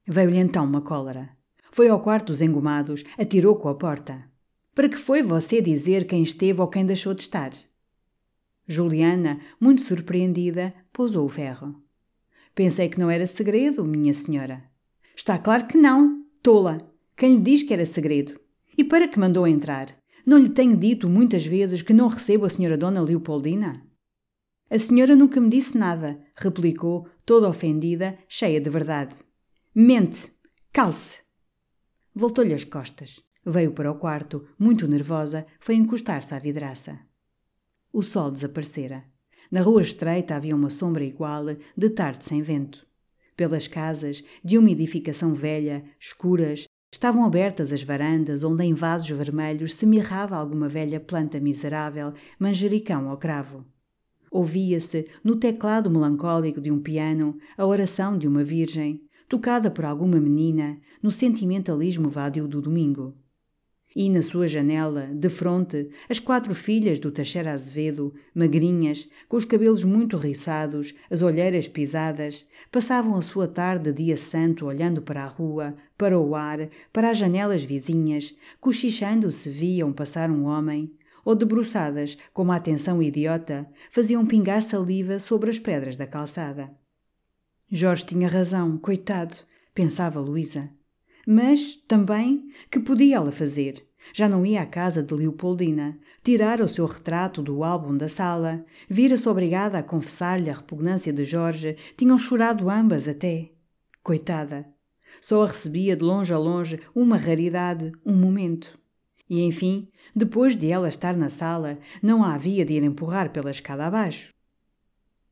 Veio-lhe 0.06 0.38
então 0.38 0.65
uma 0.65 0.82
cólera. 0.82 1.30
Foi 1.71 1.88
ao 1.88 2.02
quarto 2.02 2.28
dos 2.28 2.41
engomados, 2.41 3.04
atirou 3.17 3.56
com 3.56 3.69
a 3.69 3.76
porta. 3.76 4.23
Para 4.76 4.89
que 4.89 4.97
foi 4.97 5.21
você 5.21 5.62
dizer 5.62 6.06
quem 6.06 6.23
esteve 6.23 6.60
ou 6.60 6.67
quem 6.67 6.86
deixou 6.86 7.13
de 7.13 7.21
estar? 7.21 7.52
Juliana, 8.67 9.39
muito 9.60 9.82
surpreendida, 9.82 10.73
pousou 10.91 11.26
o 11.26 11.30
ferro. 11.30 11.76
Pensei 12.56 12.89
que 12.89 12.99
não 12.99 13.10
era 13.10 13.26
segredo, 13.26 13.84
minha 13.84 14.13
senhora. 14.13 14.63
Está 15.15 15.38
claro 15.38 15.67
que 15.67 15.78
não, 15.78 16.26
tola. 16.41 16.91
Quem 17.15 17.36
lhe 17.36 17.41
diz 17.41 17.63
que 17.63 17.73
era 17.73 17.86
segredo? 17.86 18.39
E 18.78 18.84
para 18.84 19.08
que 19.08 19.19
mandou 19.19 19.47
entrar? 19.47 19.95
Não 20.26 20.38
lhe 20.38 20.49
tenho 20.49 20.76
dito 20.76 21.10
muitas 21.10 21.45
vezes 21.45 21.82
que 21.82 21.93
não 21.93 22.08
recebo 22.08 22.45
a 22.45 22.49
senhora 22.49 22.78
Dona 22.78 23.02
Leopoldina? 23.02 23.73
A 24.74 24.80
senhora 24.80 25.16
nunca 25.16 25.40
me 25.40 25.50
disse 25.50 25.78
nada, 25.78 26.20
replicou, 26.36 27.08
toda 27.24 27.48
ofendida, 27.48 28.18
cheia 28.28 28.60
de 28.60 28.72
verdade. 28.72 29.14
Mente! 29.76 30.34
Calce! 30.72 31.20
Voltou-lhe 32.12 32.56
as 32.56 32.64
costas. 32.64 33.22
Veio 33.46 33.72
para 33.74 33.92
o 33.92 34.00
quarto, 34.00 34.48
muito 34.58 34.88
nervosa, 34.88 35.46
foi 35.60 35.76
encostar-se 35.76 36.34
à 36.34 36.40
vidraça. 36.40 37.00
O 37.92 38.02
sol 38.02 38.32
desaparecera. 38.32 39.04
Na 39.52 39.62
rua 39.62 39.84
estreita 39.84 40.36
havia 40.36 40.56
uma 40.56 40.72
sombra 40.72 41.04
igual, 41.04 41.46
de 41.78 41.90
tarde 41.92 42.26
sem 42.26 42.42
vento. 42.42 42.84
Pelas 43.38 43.68
casas, 43.68 44.24
de 44.44 44.58
uma 44.58 44.72
edificação 44.72 45.36
velha, 45.36 45.86
escuras, 46.00 46.66
estavam 46.92 47.24
abertas 47.24 47.72
as 47.72 47.84
varandas 47.84 48.44
onde 48.44 48.64
em 48.64 48.74
vasos 48.74 49.12
vermelhos 49.12 49.76
se 49.76 49.86
mirrava 49.86 50.36
alguma 50.36 50.68
velha 50.68 51.00
planta 51.00 51.40
miserável, 51.40 52.16
manjericão 52.40 53.08
ao 53.08 53.18
cravo. 53.18 53.72
Ouvia-se, 54.34 55.06
no 55.24 55.36
teclado 55.36 55.91
melancólico 55.91 56.60
de 56.60 56.72
um 56.72 56.80
piano, 56.80 57.38
a 57.56 57.67
oração 57.67 58.17
de 58.17 58.28
uma 58.28 58.43
virgem, 58.43 59.00
tocada 59.30 59.69
por 59.69 59.86
alguma 59.86 60.19
menina, 60.19 60.80
no 61.04 61.12
sentimentalismo 61.12 62.10
vadio 62.10 62.48
do 62.48 62.60
domingo. 62.60 63.15
E 63.96 64.10
na 64.10 64.24
sua 64.24 64.48
janela, 64.48 65.08
de 65.13 65.30
fronte, 65.30 65.88
as 66.10 66.17
quatro 66.17 66.56
filhas 66.56 66.98
do 66.98 67.12
Teixeira 67.12 67.54
Azevedo, 67.54 68.12
magrinhas, 68.34 69.08
com 69.30 69.38
os 69.38 69.46
cabelos 69.46 69.84
muito 69.84 70.17
riçados, 70.17 70.96
as 71.12 71.22
olheiras 71.22 71.67
pisadas, 71.67 72.43
passavam 72.72 73.15
a 73.15 73.22
sua 73.22 73.48
tarde 73.48 73.91
de 73.91 74.04
dia 74.04 74.17
santo 74.17 74.65
olhando 74.65 75.04
para 75.04 75.26
a 75.26 75.28
rua, 75.28 75.76
para 75.96 76.19
o 76.19 76.34
ar, 76.34 76.69
para 76.91 77.12
as 77.12 77.19
janelas 77.19 77.63
vizinhas, 77.63 78.36
cochichando 78.60 79.32
se 79.32 79.52
viam 79.52 79.93
passar 79.93 80.32
um 80.32 80.46
homem, 80.46 80.91
ou 81.24 81.36
debruçadas, 81.36 82.18
com 82.34 82.44
uma 82.44 82.56
atenção 82.56 83.02
idiota, 83.02 83.68
faziam 83.90 84.26
pingar 84.26 84.62
saliva 84.62 85.20
sobre 85.20 85.50
as 85.50 85.60
pedras 85.60 85.98
da 85.98 86.08
calçada. 86.08 86.72
Jorge 87.72 88.06
tinha 88.06 88.28
razão, 88.28 88.78
coitado, 88.78 89.36
pensava 89.74 90.20
Luísa. 90.20 90.70
Mas, 91.26 91.76
também, 91.88 92.50
que 92.70 92.80
podia 92.80 93.16
ela 93.16 93.32
fazer? 93.32 93.88
Já 94.14 94.28
não 94.28 94.46
ia 94.46 94.62
à 94.62 94.66
casa 94.66 95.02
de 95.02 95.14
Leopoldina, 95.14 95.98
tirar 96.24 96.60
o 96.62 96.68
seu 96.68 96.86
retrato 96.86 97.42
do 97.42 97.64
álbum 97.64 97.96
da 97.96 98.10
sala, 98.10 98.66
vira-se 98.90 99.28
obrigada 99.30 99.78
a 99.78 99.84
confessar-lhe 99.84 100.50
a 100.50 100.54
repugnância 100.54 101.14
de 101.14 101.24
Jorge, 101.24 101.78
tinham 101.96 102.18
chorado 102.18 102.70
ambas 102.70 103.08
até. 103.08 103.52
Coitada! 104.04 104.66
Só 105.22 105.44
a 105.44 105.48
recebia 105.48 105.96
de 105.96 106.04
longe 106.04 106.34
a 106.34 106.38
longe 106.38 106.80
uma 106.94 107.16
raridade, 107.16 107.92
um 108.06 108.16
momento. 108.16 108.78
E 109.34 109.41
enfim, 109.41 109.88
depois 110.15 110.56
de 110.56 110.69
ela 110.69 110.88
estar 110.88 111.17
na 111.17 111.28
sala, 111.28 111.80
não 112.04 112.24
a 112.24 112.36
havia 112.36 112.63
de 112.63 112.76
ir 112.76 112.84
empurrar 112.84 113.32
pela 113.32 113.50
escada 113.50 113.84
abaixo. 113.84 114.32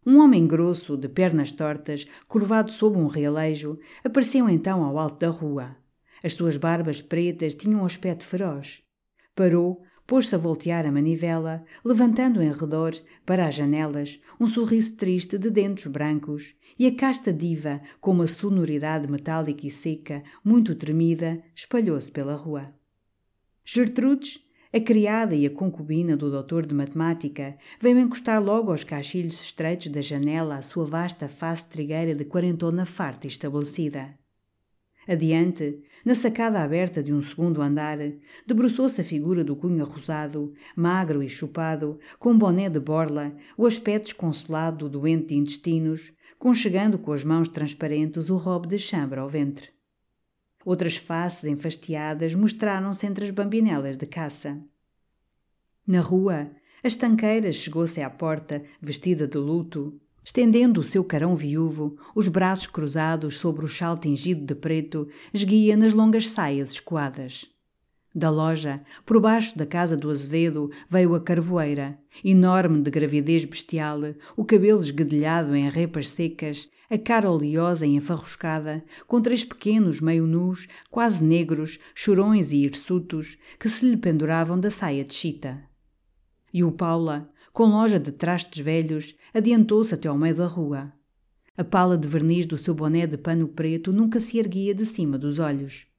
Um 0.03 0.17
homem 0.17 0.47
grosso, 0.47 0.97
de 0.97 1.07
pernas 1.07 1.51
tortas, 1.51 2.07
curvado 2.27 2.71
sob 2.71 2.97
um 2.97 3.05
realejo, 3.05 3.77
apareceu 4.03 4.49
então 4.49 4.83
ao 4.83 4.97
alto 4.97 5.19
da 5.19 5.29
rua. 5.29 5.77
As 6.23 6.33
suas 6.33 6.57
barbas 6.57 6.99
pretas 6.99 7.53
tinham 7.53 7.81
um 7.81 7.85
aspecto 7.85 8.25
feroz. 8.25 8.81
Parou, 9.35 9.83
pôs-se 10.07 10.33
a 10.33 10.37
voltear 10.39 10.83
a 10.83 10.91
manivela, 10.91 11.63
levantando 11.85 12.41
em 12.41 12.51
redor, 12.51 12.93
para 13.23 13.45
as 13.45 13.53
janelas, 13.53 14.19
um 14.39 14.47
sorriso 14.47 14.97
triste 14.97 15.37
de 15.37 15.51
dentes 15.51 15.85
brancos, 15.85 16.55
e 16.79 16.87
a 16.87 16.95
casta 16.95 17.31
diva, 17.31 17.79
com 17.99 18.13
uma 18.13 18.25
sonoridade 18.25 19.07
metálica 19.07 19.67
e 19.67 19.69
seca, 19.69 20.23
muito 20.43 20.73
tremida, 20.73 21.39
espalhou-se 21.55 22.11
pela 22.11 22.35
rua. 22.35 22.73
Gertrudes, 23.73 24.38
a 24.73 24.81
criada 24.81 25.34
e 25.34 25.45
a 25.45 25.49
concubina 25.49 26.17
do 26.17 26.29
doutor 26.29 26.65
de 26.65 26.75
matemática, 26.75 27.55
veio 27.79 27.99
encostar 27.99 28.43
logo 28.43 28.69
aos 28.69 28.84
caixilhos 28.84 29.41
estreitos 29.41 29.88
da 29.88 30.01
janela 30.01 30.57
a 30.57 30.62
sua 30.62 30.84
vasta 30.84 31.29
face 31.29 31.69
trigueira 31.69 32.13
de 32.13 32.25
quarentona 32.25 32.86
farta 32.86 33.27
e 33.27 33.29
estabelecida. 33.29 34.13
Adiante, 35.07 35.81
na 36.03 36.15
sacada 36.15 36.62
aberta 36.62 37.01
de 37.01 37.13
um 37.13 37.21
segundo 37.21 37.62
andar, 37.62 37.97
debruçou-se 38.45 38.99
a 38.99 39.05
figura 39.05 39.41
do 39.41 39.55
cunha 39.55 39.86
rosado, 39.86 40.53
magro 40.75 41.23
e 41.23 41.29
chupado, 41.29 41.97
com 42.19 42.38
boné 42.38 42.69
de 42.69 42.77
borla, 42.81 43.34
o 43.57 43.65
aspecto 43.65 44.07
desconsolado 44.07 44.89
do 44.89 44.99
doente 44.99 45.27
de 45.27 45.36
intestinos, 45.36 46.12
conchegando 46.38 46.99
com 46.99 47.13
as 47.13 47.23
mãos 47.23 47.47
transparentes 47.47 48.29
o 48.29 48.36
robe 48.36 48.67
de 48.67 48.77
chambre 48.77 49.21
ao 49.21 49.29
ventre. 49.29 49.69
Outras 50.65 50.95
faces 50.95 51.45
enfastiadas 51.45 52.36
mostraram-se 52.36 53.06
entre 53.06 53.26
as 53.26 53.32
bambinelas 53.32 53.97
de 53.97 54.06
caça. 54.06 54.60
Na 55.86 56.02
rua, 56.02 56.52
as 56.84 56.95
tanqueiras 56.95 57.56
chegou-se 57.56 58.02
à 58.02 58.10
porta, 58.10 58.63
vestida 58.82 59.28
de 59.28 59.38
luto, 59.38 60.00
estendendo 60.24 60.80
o 60.80 60.84
seu 60.84 61.04
carão 61.04 61.36
viúvo, 61.36 61.97
os 62.15 62.28
braços 62.28 62.67
cruzados 62.67 63.39
sobre 63.39 63.65
o 63.65 63.67
chal 63.67 63.97
tingido 63.97 64.45
de 64.45 64.56
preto, 64.56 65.08
esguia 65.34 65.76
nas 65.76 65.93
longas 65.93 66.30
saias 66.30 66.71
escoadas. 66.71 67.45
Da 68.13 68.30
loja, 68.30 68.82
por 69.06 69.21
baixo 69.21 69.58
da 69.58 69.65
casa 69.65 69.95
do 69.95 70.10
Azevedo, 70.10 70.69
veio 70.89 71.15
a 71.15 71.21
carvoeira, 71.21 71.97
enorme 72.24 72.82
de 72.82 72.91
gravidez 72.91 73.45
bestial, 73.45 74.00
o 74.36 74.43
cabelo 74.43 74.82
esguedelhado 74.82 75.56
em 75.56 75.69
repas 75.69 76.10
secas, 76.10 76.69
a 76.89 76.97
cara 76.97 77.32
oleosa 77.32 77.88
e 77.88 77.95
enfarruscada, 77.95 78.84
com 79.08 79.21
três 79.21 79.45
pequenos 79.45 80.02
meio 80.02 80.28
nus, 80.28 80.67
quase 80.89 81.24
negros, 81.24 81.80
chorões 81.95 82.52
e 82.52 82.65
hirsutos, 82.65 83.38
que 83.58 83.69
se 83.69 83.89
lhe 83.89 83.95
penduravam 83.95 84.60
da 84.60 84.69
saia 84.69 85.06
de 85.06 85.13
chita. 85.13 85.63
E 86.54 86.65
o 86.65 86.71
Paula, 86.74 87.32
com 87.54 87.63
loja 87.63 87.97
de 87.97 88.12
trastes 88.12 88.62
velhos, 88.62 89.15
adiantou-se 89.34 89.93
até 89.93 90.10
ao 90.10 90.17
meio 90.17 90.36
da 90.36 90.47
rua. 90.47 90.91
A 91.56 91.63
pala 91.63 91.97
de 91.97 92.10
verniz 92.10 92.45
do 92.45 92.58
seu 92.58 92.74
boné 92.74 93.08
de 93.08 93.17
pano 93.17 93.47
preto 93.47 93.93
nunca 93.93 94.19
se 94.19 94.38
erguia 94.38 94.76
de 94.76 94.86
cima 94.86 95.17
dos 95.17 95.39
olhos. 95.39 95.90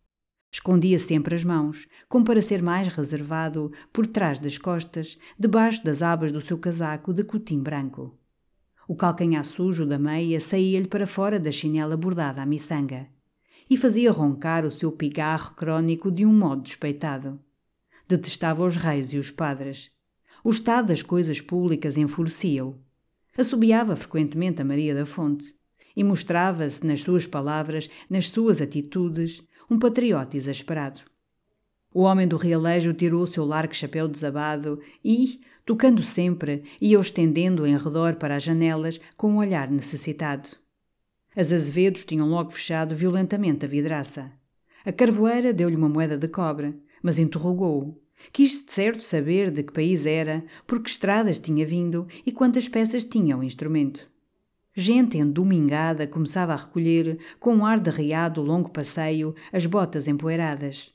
Escondia 0.52 0.98
sempre 0.98 1.34
as 1.34 1.42
mãos, 1.42 1.88
como 2.08 2.26
para 2.26 2.42
ser 2.42 2.62
mais 2.62 2.86
reservado, 2.88 3.72
por 3.90 4.06
trás 4.06 4.38
das 4.38 4.58
costas, 4.58 5.18
debaixo 5.38 5.82
das 5.82 6.02
abas 6.02 6.30
do 6.30 6.42
seu 6.42 6.58
casaco 6.58 7.14
de 7.14 7.24
cotim 7.24 7.62
branco. 7.62 8.18
O 8.86 8.94
calcanhar 8.94 9.44
sujo 9.44 9.86
da 9.86 9.98
meia 9.98 10.38
saía-lhe 10.40 10.86
para 10.86 11.06
fora 11.06 11.40
da 11.40 11.50
chinela 11.50 11.96
bordada 11.96 12.42
à 12.42 12.46
miçanga 12.46 13.08
e 13.70 13.76
fazia 13.78 14.12
roncar 14.12 14.66
o 14.66 14.70
seu 14.70 14.92
pigarro 14.92 15.54
crónico 15.54 16.10
de 16.10 16.26
um 16.26 16.32
modo 16.32 16.60
despeitado. 16.60 17.40
Detestava 18.06 18.62
os 18.62 18.76
reis 18.76 19.10
e 19.14 19.16
os 19.16 19.30
padres. 19.30 19.90
O 20.44 20.50
estado 20.50 20.88
das 20.88 21.02
coisas 21.02 21.40
públicas 21.40 21.96
enfurecia-o. 21.96 22.78
Assobiava 23.38 23.96
frequentemente 23.96 24.60
a 24.60 24.64
Maria 24.66 24.94
da 24.94 25.06
Fonte 25.06 25.54
e 25.96 26.04
mostrava-se 26.04 26.86
nas 26.86 27.00
suas 27.00 27.26
palavras, 27.26 27.88
nas 28.10 28.28
suas 28.28 28.60
atitudes, 28.60 29.42
um 29.70 29.78
patriota 29.78 30.36
exasperado. 30.36 31.00
O 31.94 32.02
homem 32.02 32.26
do 32.26 32.36
realejo 32.36 32.94
tirou 32.94 33.22
o 33.22 33.26
seu 33.26 33.44
largo 33.44 33.74
chapéu 33.74 34.08
desabado 34.08 34.80
e, 35.04 35.40
tocando 35.64 36.02
sempre, 36.02 36.64
ia 36.80 36.98
estendendo 36.98 37.66
em 37.66 37.76
redor 37.76 38.16
para 38.16 38.36
as 38.36 38.42
janelas 38.42 38.98
com 39.16 39.32
um 39.32 39.36
olhar 39.36 39.70
necessitado. 39.70 40.48
As 41.36 41.52
azevedos 41.52 42.04
tinham 42.04 42.28
logo 42.28 42.50
fechado 42.50 42.94
violentamente 42.94 43.64
a 43.64 43.68
vidraça. 43.68 44.32
A 44.84 44.92
carvoeira 44.92 45.52
deu-lhe 45.52 45.76
uma 45.76 45.88
moeda 45.88 46.16
de 46.16 46.28
cobre, 46.28 46.74
mas 47.02 47.18
interrogou-o. 47.18 48.00
Quis 48.32 48.64
de 48.64 48.72
certo 48.72 49.02
saber 49.02 49.50
de 49.50 49.62
que 49.62 49.72
país 49.72 50.06
era, 50.06 50.44
por 50.66 50.82
que 50.82 50.90
estradas 50.90 51.38
tinha 51.38 51.66
vindo 51.66 52.06
e 52.24 52.32
quantas 52.32 52.68
peças 52.68 53.04
tinha 53.04 53.36
o 53.36 53.42
instrumento. 53.42 54.11
Gente 54.74 55.18
endomingada 55.18 56.06
começava 56.06 56.54
a 56.54 56.56
recolher, 56.56 57.18
com 57.38 57.54
um 57.54 57.66
ar 57.66 57.78
de 57.78 57.90
riado 57.90 58.40
longo 58.40 58.70
passeio, 58.70 59.34
as 59.52 59.66
botas 59.66 60.08
empoeiradas. 60.08 60.94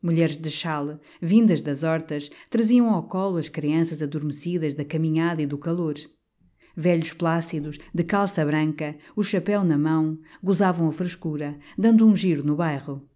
Mulheres 0.00 0.38
de 0.38 0.50
chale, 0.50 0.98
vindas 1.20 1.60
das 1.60 1.82
hortas, 1.82 2.30
traziam 2.48 2.88
ao 2.88 3.02
colo 3.02 3.36
as 3.36 3.50
crianças 3.50 4.00
adormecidas 4.00 4.72
da 4.72 4.84
caminhada 4.84 5.42
e 5.42 5.46
do 5.46 5.58
calor. 5.58 5.94
Velhos 6.74 7.12
plácidos, 7.12 7.78
de 7.92 8.02
calça 8.02 8.42
branca, 8.46 8.96
o 9.14 9.22
chapéu 9.22 9.62
na 9.62 9.76
mão, 9.76 10.18
gozavam 10.42 10.88
a 10.88 10.92
frescura, 10.92 11.58
dando 11.76 12.06
um 12.06 12.16
giro 12.16 12.42
no 12.42 12.56
bairro. 12.56 13.06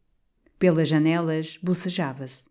Pelas 0.59 0.89
janelas 0.89 1.59
bocejava-se. 1.63 2.45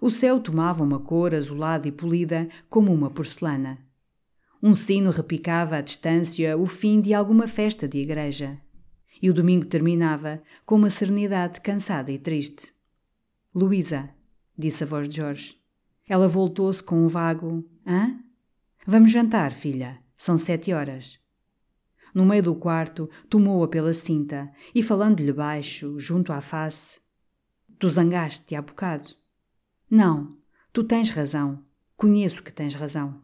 O 0.00 0.08
céu 0.08 0.40
tomava 0.40 0.82
uma 0.82 0.98
cor 0.98 1.34
azulada 1.34 1.86
e 1.86 1.92
polida, 1.92 2.48
como 2.70 2.90
uma 2.90 3.10
porcelana. 3.10 3.78
Um 4.62 4.74
sino 4.74 5.10
repicava 5.10 5.76
à 5.76 5.80
distância 5.80 6.56
o 6.56 6.66
fim 6.66 7.00
de 7.00 7.12
alguma 7.12 7.48
festa 7.48 7.88
de 7.88 7.98
igreja. 7.98 8.60
E 9.20 9.28
o 9.28 9.34
domingo 9.34 9.66
terminava 9.66 10.40
com 10.64 10.76
uma 10.76 10.88
serenidade 10.88 11.60
cansada 11.60 12.12
e 12.12 12.18
triste. 12.18 12.72
Luísa, 13.52 14.10
disse 14.56 14.84
a 14.84 14.86
voz 14.86 15.08
de 15.08 15.16
Jorge. 15.16 15.60
Ela 16.08 16.28
voltou-se 16.28 16.80
com 16.80 17.04
um 17.04 17.08
vago: 17.08 17.68
Hã? 17.84 18.20
Vamos 18.86 19.10
jantar, 19.10 19.52
filha. 19.52 19.98
São 20.16 20.38
sete 20.38 20.72
horas. 20.72 21.18
No 22.14 22.24
meio 22.24 22.44
do 22.44 22.54
quarto, 22.54 23.10
tomou-a 23.28 23.66
pela 23.66 23.92
cinta 23.92 24.52
e, 24.72 24.80
falando-lhe 24.80 25.32
baixo, 25.32 25.98
junto 25.98 26.32
à 26.32 26.40
face: 26.40 27.00
Tu 27.80 27.88
zangaste-te 27.88 28.54
há 28.54 28.62
bocado. 28.62 29.08
Não, 29.90 30.28
tu 30.72 30.84
tens 30.84 31.10
razão. 31.10 31.64
Conheço 31.96 32.42
que 32.42 32.52
tens 32.52 32.74
razão. 32.74 33.22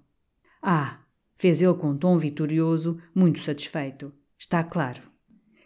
Ah, 0.60 0.98
Fez 1.38 1.62
ele 1.62 1.74
com 1.74 1.96
tom 1.96 2.18
vitorioso, 2.18 2.98
muito 3.14 3.38
satisfeito. 3.40 4.12
Está 4.36 4.64
claro. 4.64 5.02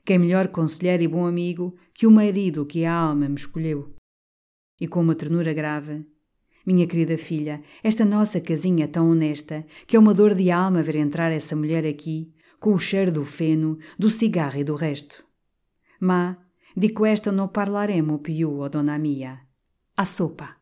Quem 0.04 0.18
melhor 0.18 0.48
conselheiro 0.48 1.02
e 1.02 1.08
bom 1.08 1.26
amigo 1.26 1.76
que 1.94 2.06
o 2.06 2.10
marido 2.10 2.66
que 2.66 2.84
a 2.84 2.94
alma 2.94 3.28
me 3.28 3.36
escolheu. 3.36 3.94
E 4.80 4.86
com 4.86 5.00
uma 5.00 5.14
ternura 5.14 5.52
grave, 5.52 6.04
minha 6.66 6.86
querida 6.86 7.16
filha, 7.16 7.62
esta 7.82 8.04
nossa 8.04 8.40
casinha 8.40 8.86
tão 8.86 9.10
honesta, 9.10 9.64
que 9.86 9.96
é 9.96 9.98
uma 9.98 10.14
dor 10.14 10.34
de 10.34 10.50
alma 10.50 10.82
ver 10.82 10.96
entrar 10.96 11.32
essa 11.32 11.56
mulher 11.56 11.86
aqui, 11.86 12.32
com 12.60 12.74
o 12.74 12.78
cheiro 12.78 13.10
do 13.10 13.24
feno, 13.24 13.78
do 13.98 14.08
cigarro 14.08 14.58
e 14.58 14.64
do 14.64 14.74
resto. 14.74 15.24
Ma, 16.00 16.36
di 16.74 16.92
questo 16.92 17.30
non 17.30 17.50
parlaremo 17.50 18.18
più, 18.18 18.60
o 18.60 18.68
dona 18.68 18.98
mia. 18.98 19.46
A 19.94 20.04
sopa. 20.04 20.61